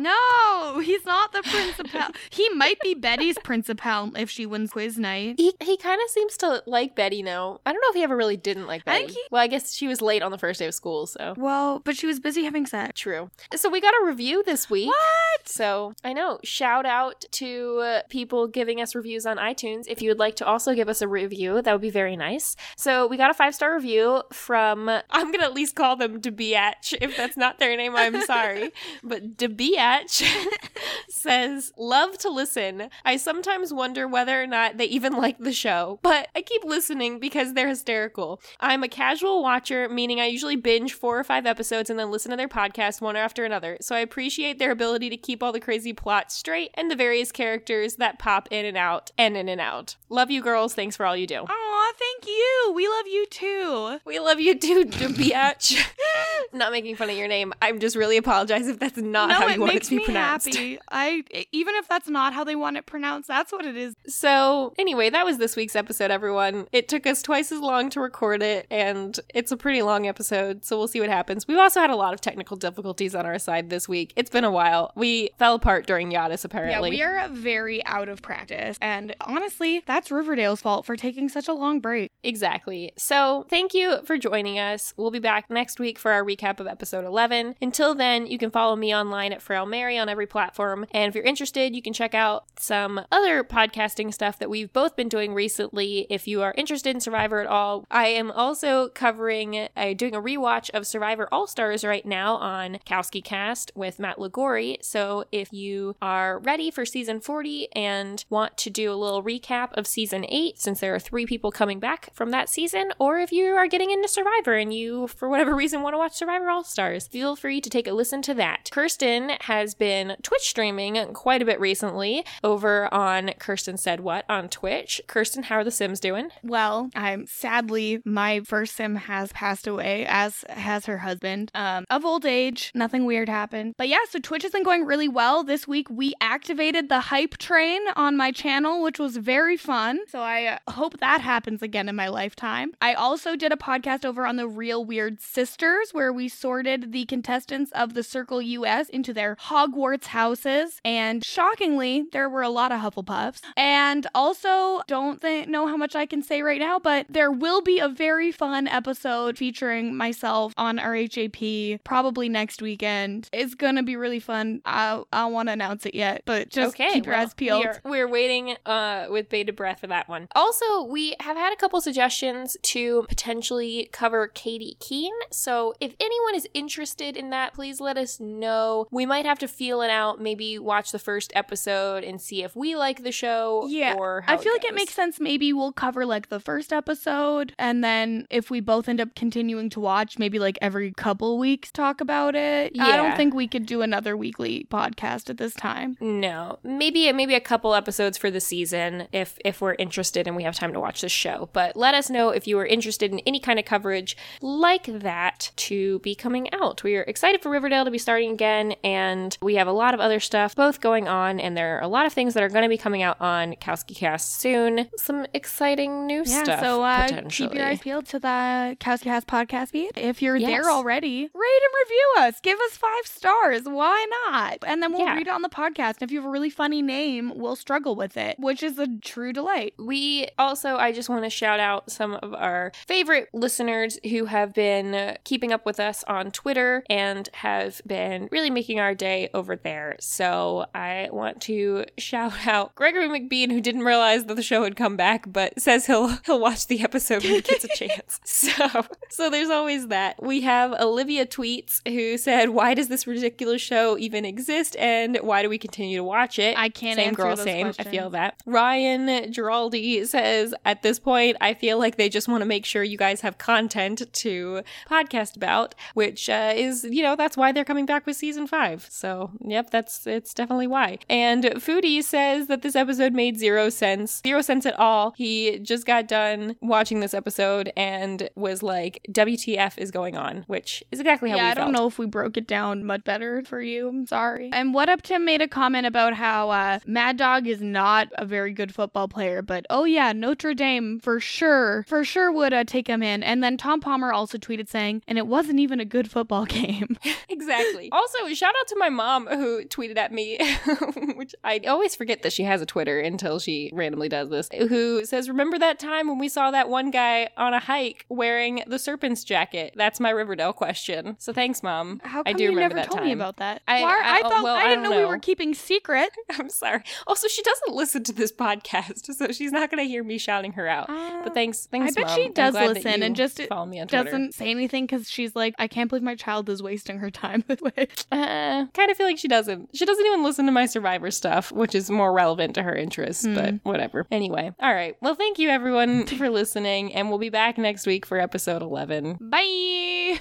[0.00, 2.00] No, he's not the principal.
[2.30, 5.34] he might be Betty's principal if she wins quiz night.
[5.38, 7.60] He, he kind of seems to like Betty now.
[7.66, 9.04] I don't know if he ever really didn't like I Betty.
[9.06, 11.34] think he- Well, I guess she was late on the first day of school, so.
[11.36, 13.00] Well, but she was busy having sex.
[13.00, 13.30] True.
[13.56, 14.88] So we got a review this week.
[14.88, 15.48] What?
[15.48, 16.38] So I know.
[16.44, 19.84] Shout out to uh, people giving us reviews on iTunes.
[19.88, 22.56] If you would like to also give us a review, that would be very nice.
[22.76, 24.88] So we got a five star review from.
[25.10, 26.94] I'm gonna at least call them Debiatch.
[27.00, 28.70] If that's not their name, I'm sorry.
[29.02, 29.69] But Debiatch
[31.08, 32.90] says, "Love to listen.
[33.04, 37.18] I sometimes wonder whether or not they even like the show, but I keep listening
[37.18, 38.40] because they're hysterical.
[38.58, 42.30] I'm a casual watcher, meaning I usually binge four or five episodes and then listen
[42.30, 43.76] to their podcast one after another.
[43.80, 47.32] So I appreciate their ability to keep all the crazy plots straight and the various
[47.32, 49.96] characters that pop in and out and in and out.
[50.08, 50.74] Love you, girls.
[50.74, 51.44] Thanks for all you do.
[51.48, 52.72] Aw, thank you.
[52.74, 53.98] We love you too.
[54.04, 55.78] We love you too, Debiatch.
[56.52, 57.52] not making fun of your name.
[57.60, 59.98] I'm just really apologize if that's not no, how you want it makes to be
[59.98, 60.46] me pronounced.
[60.54, 60.78] happy.
[60.90, 63.94] I even if that's not how they want it pronounced, that's what it is.
[64.06, 66.66] So, anyway, that was this week's episode, everyone.
[66.72, 70.64] It took us twice as long to record it, and it's a pretty long episode,
[70.64, 71.46] so we'll see what happens.
[71.46, 74.12] We've also had a lot of technical difficulties on our side this week.
[74.16, 74.92] It's been a while.
[74.94, 76.96] We fell apart during Yadis, apparently.
[76.96, 81.48] Yeah, we are very out of practice, and honestly, that's Riverdale's fault for taking such
[81.48, 82.10] a long break.
[82.22, 82.92] Exactly.
[82.96, 84.94] So, thank you for joining us.
[84.96, 87.56] We'll be back next week for our recap of episode 11.
[87.60, 90.86] Until then, you can follow me online at Frail Mary on every platform.
[90.92, 94.94] And if you're interested, you can check out some other podcasting stuff that we've both
[94.94, 96.06] been doing recently.
[96.08, 100.22] If you are interested in Survivor at all, I am also covering, uh, doing a
[100.22, 104.76] rewatch of Survivor All Stars right now on Kowski Cast with Matt Lagori.
[104.84, 109.72] So, if you are ready for season 40 and want to do a little recap
[109.72, 113.32] of season 8, since there are three people coming back from that season, or if
[113.32, 116.62] you are getting into Survivor and you, for whatever reason, want to watch Survivor All
[116.62, 118.70] Stars, feel free to take a listen to that.
[118.70, 124.48] Kirsten has been Twitch streaming quite a bit recently over on Kirsten Said What on
[124.48, 125.00] Twitch.
[125.06, 126.30] Kirsten, how are the Sims doing?
[126.42, 131.50] Well, I'm sadly my first sim has passed away, as has her husband.
[131.54, 133.74] Um, of old age, nothing weird happened.
[133.76, 135.44] But yeah, so Twitch has been going really well.
[135.44, 140.00] This week we activated the hype train on my channel, which was very fun.
[140.08, 142.72] So I uh, hope that happens again in my lifetime.
[142.80, 147.04] I also did a podcast over on the Real Weird Sisters where we sorted the
[147.06, 150.80] contestants of the Circle US into their Hogwarts houses.
[150.84, 153.40] And shockingly, there were a lot of Hufflepuffs.
[153.56, 157.78] And also, don't know how much I can say right now, but there will be
[157.78, 163.28] a very fun episode featuring myself on RHAP probably next weekend.
[163.32, 164.62] It's gonna be really fun.
[164.64, 167.64] I I want to announce it yet, but just okay, keep your well, eyes peeled.
[167.84, 170.28] We're, we're waiting uh, with bated breath for that one.
[170.34, 175.14] Also, we have had a couple suggestions to potentially cover Katy Keene.
[175.30, 178.86] So if anyone is interested in that, please let us know.
[178.90, 182.54] We might have to feel it out, maybe watch the first episode and see if
[182.54, 183.66] we like the show.
[183.68, 185.20] Yeah, or how I feel like it makes sense.
[185.20, 189.70] Maybe we'll cover like the first episode, and then if we both end up continuing
[189.70, 192.72] to watch, maybe like every couple weeks talk about it.
[192.78, 195.96] I don't think we could do another weekly podcast at this time.
[196.00, 200.42] No, maybe maybe a couple episodes for the season if if we're interested and we
[200.42, 201.48] have time to watch the show.
[201.52, 205.52] But let us know if you are interested in any kind of coverage like that
[205.56, 206.82] to be coming out.
[206.82, 208.99] We are excited for Riverdale to be starting again, and
[209.42, 212.06] we have a lot of other stuff both going on, and there are a lot
[212.06, 214.88] of things that are going to be coming out on Kowski Cast soon.
[214.96, 216.60] Some exciting new Yeah, stuff.
[216.60, 219.92] so uh, keep your eyes peeled to the Kowski Cast podcast feed.
[219.96, 220.48] If you're Yes.
[220.50, 222.40] there already, rate and review us.
[222.40, 223.62] Give us five stars.
[223.64, 224.58] Why not?
[224.66, 225.14] And then we'll Yeah.
[225.16, 225.94] read it on the podcast.
[226.00, 228.86] And if you have a really funny name, we'll struggle with it, which is a
[229.02, 229.74] true delight.
[229.78, 234.54] We also, I just want to shout out some of our favorite listeners who have
[234.54, 239.28] been uh, keeping up with us on Twitter and have been really making our day
[239.34, 239.96] over there.
[240.00, 244.76] So I want to shout out Gregory McBean, who didn't realize that the show had
[244.76, 248.20] come back, but says he'll he'll watch the episode when he gets a chance.
[248.24, 250.22] So so there's always that.
[250.22, 255.42] We have Olivia Tweets who said, "Why does this ridiculous show even exist, and why
[255.42, 257.72] do we continue to watch it?" I can't same girl, same.
[257.78, 258.40] I feel that.
[258.46, 262.82] Ryan Giraldi says, at this point, I feel like they just want to make sure
[262.82, 267.64] you guys have content to podcast about, which uh, is, you know, that's why they're
[267.64, 268.79] coming back with season five.
[268.90, 270.98] So, yep, that's it's definitely why.
[271.08, 275.14] And Foodie says that this episode made zero sense, zero sense at all.
[275.16, 280.82] He just got done watching this episode and was like, "WTF is going on?" Which
[280.90, 283.60] is exactly how yeah, I don't know if we broke it down much better for
[283.60, 283.88] you.
[283.88, 284.50] I'm sorry.
[284.52, 288.24] And What Up Tim made a comment about how uh, Mad Dog is not a
[288.24, 292.64] very good football player, but oh yeah, Notre Dame for sure, for sure would uh,
[292.64, 293.22] take him in.
[293.22, 296.96] And then Tom Palmer also tweeted saying, and it wasn't even a good football game.
[297.28, 297.88] Exactly.
[297.92, 300.38] Also, shout out to my mom who tweeted at me,
[301.14, 305.04] which I always forget that she has a Twitter until she randomly does this, who
[305.04, 308.78] says, Remember that time when we saw that one guy on a hike wearing the
[308.78, 309.74] serpent's jacket?
[309.76, 311.16] That's my Riverdale question.
[311.18, 312.00] So thanks, mom.
[312.04, 313.20] How I come do you remember never that told me time.
[313.20, 313.62] about that?
[313.68, 316.10] I- I- I, thought well, I I didn't don't know we were keeping secret.
[316.38, 316.82] I'm sorry.
[317.06, 320.52] Also, she doesn't listen to this podcast, so she's not going to hear me shouting
[320.52, 320.88] her out.
[320.88, 322.16] But thanks, thanks, I bet Mom.
[322.16, 324.04] she does listen and just follow me on Twitter.
[324.04, 327.44] doesn't say anything because she's like, I can't believe my child is wasting her time
[327.48, 327.88] this way.
[328.12, 329.70] Uh, kind of feel like she doesn't.
[329.74, 333.26] She doesn't even listen to my Survivor stuff, which is more relevant to her interests,
[333.26, 333.56] but hmm.
[333.62, 334.06] whatever.
[334.10, 334.96] Anyway, all right.
[335.00, 339.18] Well, thank you everyone for listening, and we'll be back next week for episode 11.
[339.20, 340.20] Bye.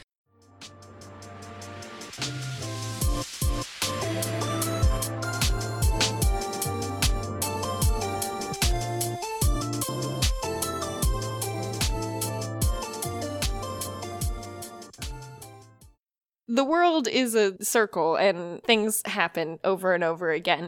[16.51, 20.67] The world is a circle and things happen over and over again.